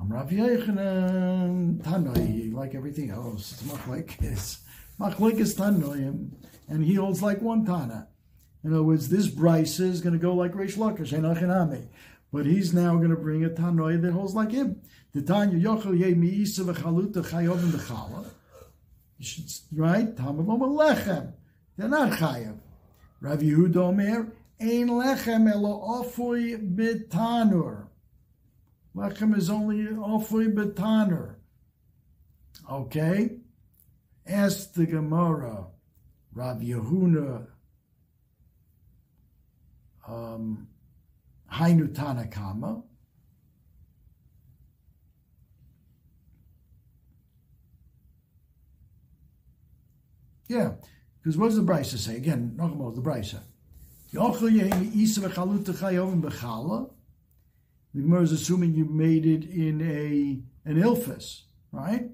[0.00, 3.52] I'm Rav Yochanan Tanoi, like everything else.
[3.52, 4.60] It's machlekes.
[5.00, 6.28] Machlekes Tanoim,
[6.68, 8.08] and he holds like one Tana.
[8.62, 11.86] In other words, this Brisa is going to go like Reish Lakish, Enochinami.
[12.30, 14.82] But he's now going to bring a Tanoi that holds like him.
[15.14, 18.26] The Tanya Yochel Ye Mi'isa V'chaluta Chayov and V'chala.
[19.74, 20.14] Right?
[20.16, 21.32] Tamar Lechem.
[21.78, 22.58] They're not Chayav.
[23.22, 27.86] Rav Yehuda Omer, Ein Lechem Elo Ofui B'tanur.
[28.94, 31.36] Lechem is only Ofui B'tanur.
[32.70, 33.39] Okay?
[34.30, 35.66] Ask the Gemara,
[36.32, 37.48] Rav Yehuna,
[40.06, 40.68] um,
[41.52, 42.84] Hainu Tanakama.
[50.46, 50.74] Yeah,
[51.20, 52.16] because what does the Brisa say?
[52.16, 53.40] Again, not about the Brisa.
[54.12, 54.18] The
[58.00, 62.10] Gemara is assuming you made it in a an ilfis, right?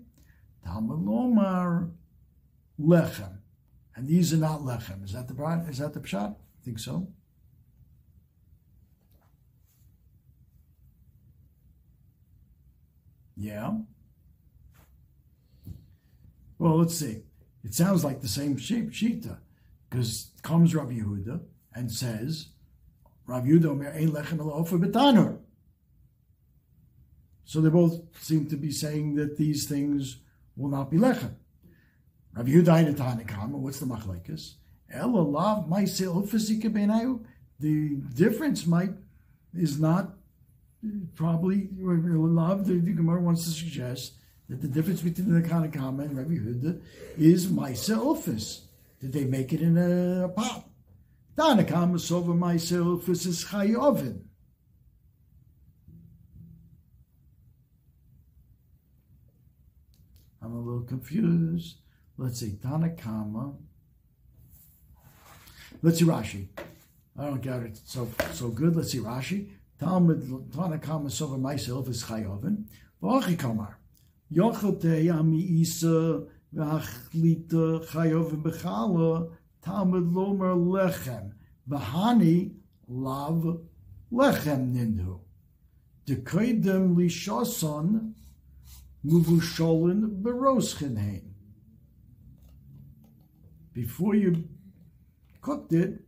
[0.64, 1.90] Talmud Lomar
[2.80, 3.38] lechem,
[3.94, 5.04] and these are not lechem.
[5.04, 6.32] Is that the is that the pshat?
[6.32, 7.08] I think so.
[13.36, 13.72] Yeah.
[16.58, 17.22] Well, let's see.
[17.64, 19.38] It sounds like the same sheep, shita,
[19.88, 21.40] because comes Rabbi Yehuda
[21.74, 22.48] and says,
[23.26, 25.38] Rabbi Yehuda omer ein lechem for betanur.
[27.44, 30.18] So they both seem to be saying that these things
[30.56, 31.34] will not be lechem.
[32.37, 34.57] Rabbi Yehuda Tanakam, what's the machlekes?
[34.91, 37.20] Ela lav ma'iseh
[37.59, 38.93] The difference might
[39.55, 40.16] is not
[41.14, 42.66] probably love.
[42.66, 44.18] The, Gemara wants to suggest
[44.51, 46.82] that the difference between the Tanakama and Rabbi Yehuda
[47.16, 48.66] is ma'iseh ofis.
[49.01, 50.68] Did they make it in a, a pot?
[51.39, 54.20] Tanakama sova ma'iseh ofis is chayovin.
[60.43, 61.76] I'm a little confused.
[62.18, 63.54] Let's see, Tanakama.
[65.82, 66.48] Let's see Rashi.
[67.18, 68.74] I don't get it so so good.
[68.74, 69.50] Let's see Rashi.
[69.78, 72.64] Talmud Tanakama Sova myself is Chayovin.
[73.02, 73.78] V'achi Kamar.
[74.32, 76.22] Yochote Ami Isa
[76.54, 81.32] V'achlita Chayovin B'chala Talmud Lomer Lechem
[81.68, 82.54] V'hani
[82.88, 83.58] Lav
[84.10, 85.20] Lechem Nindu.
[86.06, 88.14] Dekoidem Lishoson
[89.04, 91.36] Muvusholin Beroschenheim
[93.76, 94.48] before you
[95.42, 96.00] cooked it,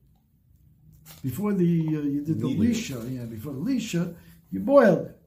[1.22, 4.14] before the uh, you did the lisha, yeah, before the lisha,
[4.50, 5.18] you boiled it.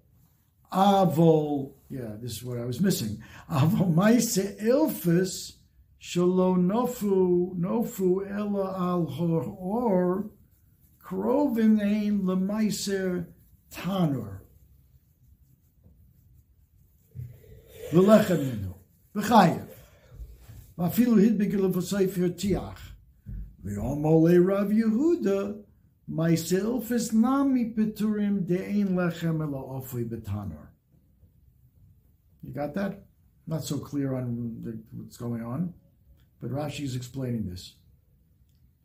[0.73, 3.21] Avol, yeah, this is what I was missing.
[3.51, 5.53] Avol maise ilfis
[6.01, 10.31] shalo nofu nofu ella al hor or
[10.99, 13.27] krovin ein lemaiser
[13.71, 14.39] tanur.
[17.93, 18.73] v'lechem minu.
[19.15, 19.70] V'chayim.
[20.80, 22.92] ואפילו הדביק לבספר טיח.
[23.64, 25.52] ואומר לרב יהודה,
[26.08, 30.68] myself is nami peturim de'ein lechem ela ofui betanor.
[32.42, 33.02] You got that?
[33.46, 35.74] Not so clear on the, what's going on,
[36.40, 37.74] but Rashi is explaining this.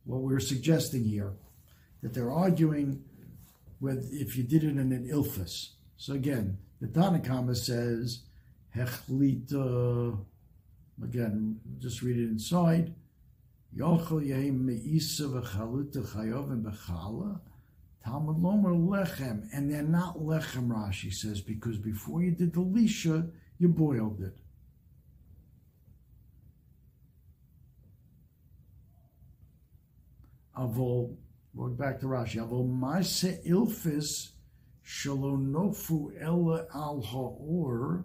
[0.03, 1.33] What we're suggesting here,
[2.01, 3.03] that they're arguing
[3.79, 5.71] with if you did it in an ilfus.
[5.97, 8.21] So again, the Tanakama says
[8.75, 10.17] Hechlita,
[11.02, 12.94] again, just read it inside.
[13.76, 17.40] Yochel Yehim Me'isa V'chaluta Chayovim B'chala.
[18.04, 19.48] Talmud Lomer Lechem.
[19.52, 24.36] And they're not Lechem, Rashi says, because before you did the Lisha, you boiled it.
[30.56, 31.14] Avol,
[31.54, 34.30] going back to Rashi, Avol Maise Ilfis
[34.86, 38.04] Shalonofu Ella Al Ha'or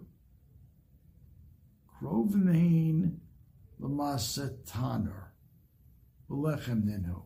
[2.02, 3.18] Rovnain
[3.80, 5.28] Lamasetanur.
[6.28, 7.22] Belechem Ninu.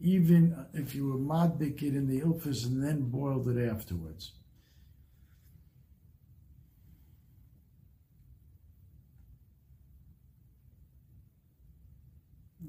[0.00, 4.32] Even if you were madbik it in the ilfis and then boiled it afterwards.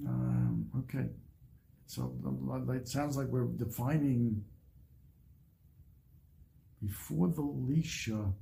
[0.05, 1.07] Um, okay.
[1.85, 2.13] So
[2.69, 4.43] it sounds like we're defining
[6.81, 8.33] before the Lisha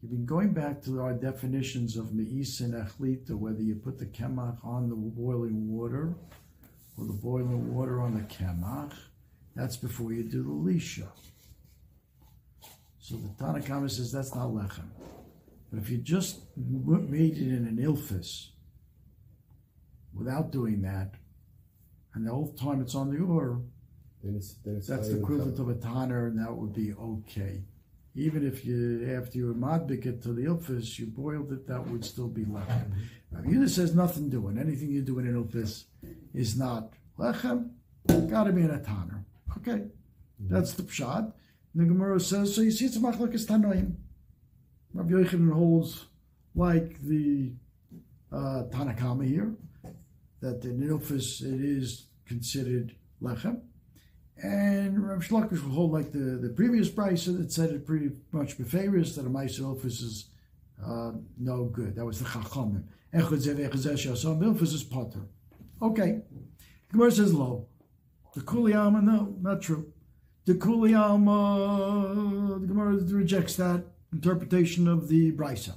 [0.00, 4.06] You've been going back to our definitions of me'is and achlita, whether you put the
[4.06, 6.14] kemach on the boiling water
[6.96, 8.92] or the boiling water on the kemach.
[9.56, 11.08] That's before you do the lisha.
[13.00, 14.88] So the Tanakhama says that's not lechem.
[15.72, 18.50] But if you just made it in an ilfis
[20.14, 21.14] without doing that,
[22.14, 23.60] and the whole time it's on the ur,
[24.22, 27.64] Then it's, then it's that's the equivalent of a tanner, and that would be okay.
[28.14, 32.04] Even if you, after you madbik it to the ilfis, you boiled it, that would
[32.04, 32.90] still be lechem.
[33.30, 34.58] Rabbi Yehuda says nothing doing.
[34.58, 35.84] Anything you do in an
[36.34, 37.70] is not lechem.
[38.06, 39.24] Got to be in a tanner.
[39.58, 39.84] Okay,
[40.40, 41.32] that's the pshat.
[41.74, 42.62] The Gemara says so.
[42.62, 43.94] You see, it's a machlokes tanoim.
[44.94, 46.06] Rabbi Yochanan holds
[46.54, 47.52] like the
[48.32, 49.54] uh, Tanakama here
[50.40, 53.60] that in ilfis it is considered lechem.
[54.42, 58.56] And Reish Lakish will hold like the, the previous brisa that said it pretty much
[58.56, 60.26] befarious that a Maisa Ilfis is
[60.84, 61.96] uh, no good.
[61.96, 62.84] That was the Chachamim.
[63.12, 65.22] Ilfis is potter.
[65.82, 66.20] Okay.
[66.92, 67.66] Gemara says low.
[68.34, 69.92] The Kuliyama, no, not true.
[70.44, 75.74] The Kuliyama, the Gemara rejects that interpretation of the brisa.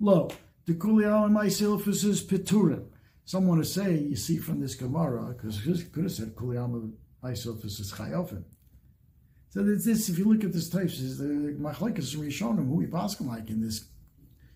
[0.00, 0.30] Low.
[0.66, 2.88] The Kuliyama Ilfis is Peturim.
[3.24, 6.92] Some want to say, you see from this Gemara, because could have said Kuliyama
[7.22, 8.44] myself is chayofim.
[9.50, 12.86] So there's this, if you look at this type, is the machlekes rishonim who we
[12.86, 13.84] paskin like in this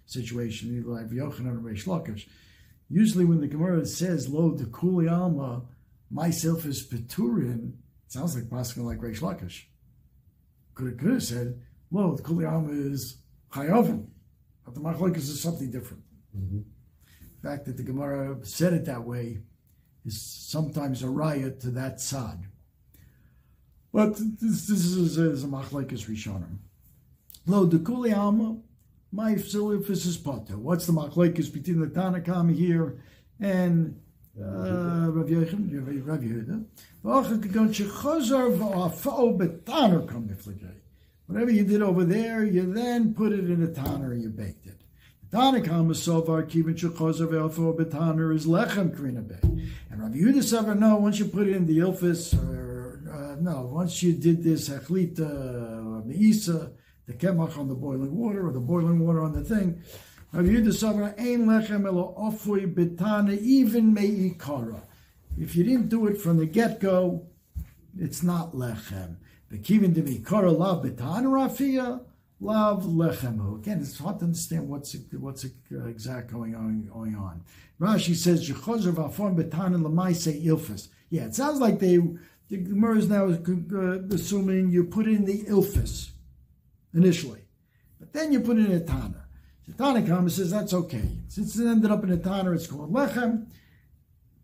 [0.06, 2.26] situation, either like Yochanan or Reish Lakish.
[2.88, 5.64] Usually, when the Gemara says "lo de kuli alma,"
[6.10, 7.74] myself is peturin,
[8.06, 9.64] it sounds like paskin like Reish Lakish.
[10.74, 11.60] Could have, could have said
[11.90, 13.18] "lo de kuli alma" is
[13.52, 14.06] chayofim,
[14.64, 16.04] but the machlekes is something different.
[16.34, 16.64] Mhm.
[17.42, 19.42] The fact that the Gemara said it that way
[20.06, 22.46] is sometimes a riot to that side.
[23.96, 26.58] But this, this is, is a machlekes rishonim.
[27.46, 28.58] Lo de kuli alma,
[29.10, 30.58] my silifis is potter.
[30.58, 33.00] What's the machlekes between the Tanakama here
[33.40, 33.98] and
[34.38, 36.66] uh, Rav Yechon, Rav Yehuda?
[37.02, 38.58] V'acha kedon shechazar
[39.38, 40.28] betaner kam.
[41.26, 44.66] Whatever you did over there, you then put it in a tanner and you baked
[44.66, 44.82] it.
[45.30, 49.42] Tanakama sovar kivin shechazar v'afo betaner is lechem krinabe.
[49.90, 52.65] And Rav Yehuda said, no, once you put it in the ilfis, or
[53.40, 56.72] no, once you did this achlita, or meisa,
[57.06, 59.82] the kemach on the boiling water, or the boiling water on the thing,
[60.34, 60.64] even
[63.94, 64.80] meikara.
[65.38, 67.26] If you didn't do it from the get-go,
[67.98, 69.16] it's not lechem.
[69.50, 72.00] The kivin de meikara lav betana rafia,
[72.40, 73.56] lav lechem.
[73.56, 77.42] Again, it's hard to understand what's what's uh, exact going on going on.
[77.80, 82.00] Rashi says, "Yechozer v'afon betanin l'maisei ilfis." Yeah, it sounds like they
[82.48, 86.10] the Gemara is now uh, assuming you put in the ilfis
[86.94, 87.42] initially,
[87.98, 89.26] but then you put in a tanner.
[89.66, 91.18] The Tanakh says that's okay.
[91.28, 93.48] Since it ended up in a tana, it's called lechem.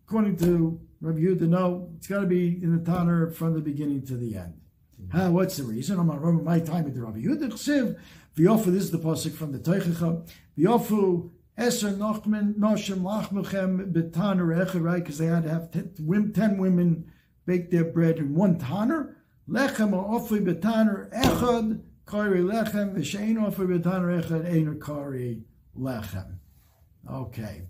[0.05, 4.05] According to Rabbi Yehuda, no, it's got to be in the tana from the beginning
[4.07, 4.61] to the end.
[5.13, 5.99] Huh, what's the reason?
[5.99, 7.53] I'm not remember my time with the Rabbi Yehuda.
[7.53, 7.99] Chsiv,
[8.37, 10.29] v'yofu, this is the pasuk from the Teichecha.
[10.59, 14.97] V'yofu eser nochman noshem lachmechem betaner right?
[14.97, 17.13] Because they had to have ten, ten women
[17.47, 19.17] bake their bread in one tanner.
[19.49, 25.43] Lechem or ofli betaner echad, kari lechem, v'shein ofli betaner echad, einer kari
[25.79, 26.39] lechem.
[27.11, 27.63] Okay.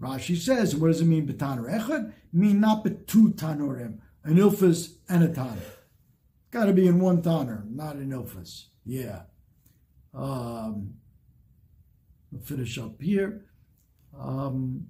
[0.00, 2.12] Rashi says, what does it mean, betaner echad?
[2.32, 5.60] Mean not betu tanorim, an ilfas and a tanner.
[6.50, 8.66] Got to be in one tanner, not an ilfas.
[8.84, 9.22] Yeah.
[10.14, 10.94] Um,
[12.30, 13.44] we'll finish up here.
[14.18, 14.86] Um,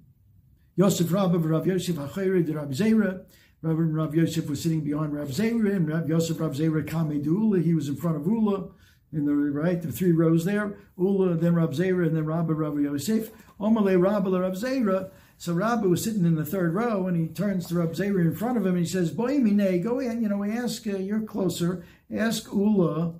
[0.77, 3.23] Yosef Rabbi Rav Yosef Hachayre Rav Zera.
[3.61, 7.61] Reverend Rav Yosef was sitting behind Rav Zera, and Rav Yosef Rav Zera de Ula.
[7.61, 8.71] He was in front of Ula,
[9.13, 10.77] in the right, the three rows there.
[10.97, 13.31] Ula, then Rav Zera, and then Rabbi Rav Yosef.
[13.57, 15.11] Omale Rabbi Rav Zera.
[15.37, 18.35] So Rabbi was sitting in the third row, and he turns to Rav Zera in
[18.35, 20.21] front of him, and he says, "Boy mine, go in.
[20.21, 20.85] You know, ask.
[20.85, 21.85] Uh, you're closer.
[22.13, 23.15] Ask Ula.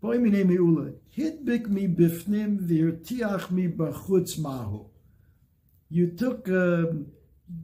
[0.00, 0.90] Boy mine mi Ula.
[1.16, 4.86] Hitbik mi bifnim v'irtiach mi bachutz mahu."
[5.98, 6.40] You took.
[6.48, 6.90] Um,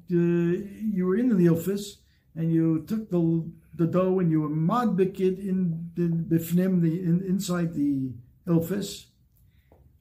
[0.09, 1.97] the, you were in the ilfis
[2.35, 7.01] and you took the the dough and you were madbik it in the bifnim the
[7.03, 8.13] in, inside the
[8.47, 9.07] ilfis.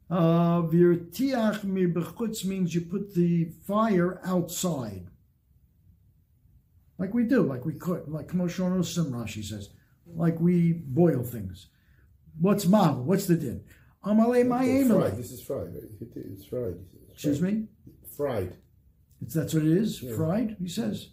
[0.10, 5.06] Uh, Virtiach mi bechutz means you put the fire outside,
[6.98, 9.70] like we do, like we cook, like Kamoshono Sim Rashi says,
[10.08, 11.68] like we boil things.
[12.40, 13.04] What's mahu?
[13.04, 13.64] What's the din?
[14.04, 14.48] Amale Fried.
[14.48, 15.16] ma'emele.
[15.16, 15.74] This is fried.
[16.36, 16.78] It's fried.
[17.14, 17.68] Excuse me.
[18.20, 18.57] Fried.
[19.22, 20.03] It's, that's what it is.
[20.03, 20.13] Yeah.
[20.17, 21.11] Fried, he says.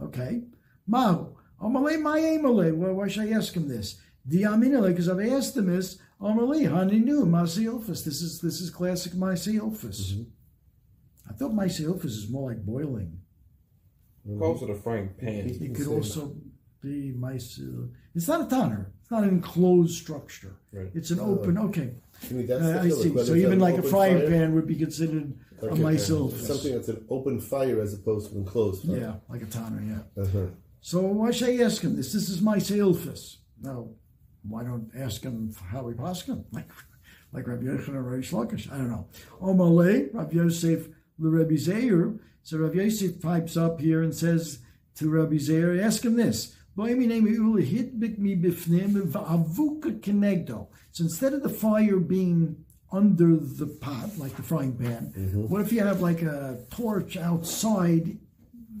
[0.00, 0.42] Okay.
[0.86, 1.34] Mahu.
[1.60, 2.76] Amalei mayemale.
[2.76, 4.00] Well, why should I ask him this?
[4.28, 8.04] Diamina, because I've asked him is Amarli, Haninu, Masiofis.
[8.04, 10.12] This is this is classic Masiofis.
[10.12, 10.22] Mm-hmm.
[11.28, 13.18] I thought Masiofis is more like boiling.
[14.38, 15.48] Calls it a frying pan.
[15.48, 16.36] It can could also
[16.80, 17.60] be Mas.
[18.14, 18.92] It's not a tanner.
[19.00, 20.54] It's not an enclosed structure.
[20.72, 20.90] Right.
[20.94, 21.58] It's an open.
[21.58, 21.94] Okay,
[22.30, 23.24] I mean, that's uh, the I see.
[23.24, 26.46] So even like a frying pan would be considered a Masiofis.
[26.46, 28.96] Something that's an open fire as opposed to enclosed fire.
[28.96, 29.82] Yeah, like a tanner.
[29.82, 30.22] Yeah.
[30.22, 30.46] Uh-huh.
[30.80, 32.12] So why should I ask him this?
[32.12, 33.36] This is my Ilfis.
[33.60, 33.88] Now,
[34.42, 36.44] why don't ask him how we pass him?
[36.50, 36.68] Like,
[37.32, 38.70] like Rabbi Yochanan or Reish Lakish.
[38.72, 39.06] I don't know.
[39.40, 42.18] Omale, Rabbi Yosef, the Rabbi Zeir.
[42.42, 44.58] So Rabbi Yosef pipes up here and says
[44.96, 46.56] to Rabbi Zeir, ask him this.
[46.74, 46.84] So
[51.04, 55.48] instead of the fire being under the pot, like the frying pan, mm-hmm.
[55.48, 58.18] what if you have like a torch outside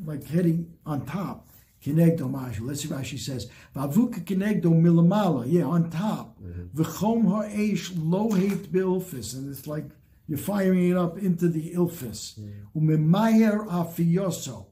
[0.04, 1.48] like heading on top.
[1.82, 2.60] Kinegdo mashu.
[2.62, 3.50] Let's see what Rashi says.
[3.74, 5.44] Vavuka kinegdo milamala.
[5.46, 6.40] Yeah, on top.
[6.40, 6.80] Mm-hmm.
[6.80, 9.34] V'chom ha'esh lohet bilfis.
[9.34, 9.86] And it's like
[10.28, 12.38] you're firing it up into the ilfis.
[12.38, 12.78] Mm-hmm.
[12.78, 14.66] Umimayer afiyoso.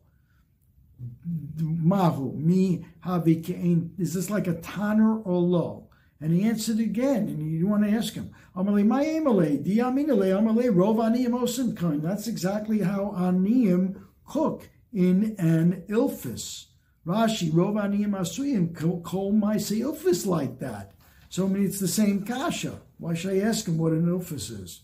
[1.58, 2.32] Mahu.
[2.36, 3.90] Mi havi.
[3.98, 5.88] Is this like a tanur or low?
[6.20, 10.68] And he answered again, and you want to ask him, Amalei, my Amalei, diaminale, Amalei,
[10.68, 12.02] rov aniyim osim kain.
[12.02, 16.66] That's exactly how aniyim cook in an ilfis.
[17.06, 20.92] Rashi, rov aniyim asuyim, kol maise ilfis like that.
[21.30, 22.80] So I mean, it's the same kasha.
[22.98, 24.82] Why should I ask him what an ilfis is?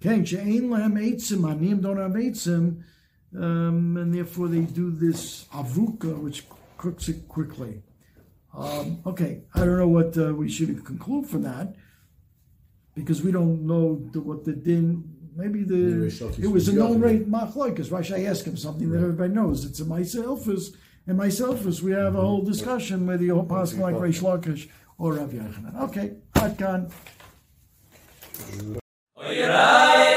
[0.00, 2.82] Ken she'ein lehem eitzim, aniyim don't have eitzim,
[3.36, 6.44] um, and therefore they do this avuka, which
[6.76, 7.82] cooks it quickly.
[8.56, 11.74] Um, okay, I don't know what uh, we should conclude from that
[12.94, 15.14] because we don't know the, what the din.
[15.36, 17.02] Maybe the Maybe it was a was known Yochanan.
[17.04, 19.64] rate machlok because why should I ask him something that everybody knows?
[19.64, 20.74] It's a myselfus
[21.06, 21.80] and myselfus.
[21.80, 24.68] We have a whole discussion whether you're possible like Reish Lakish
[24.98, 25.80] or Rav Yochanan.
[25.82, 26.90] Okay, Atkan.
[29.20, 30.07] Oy ray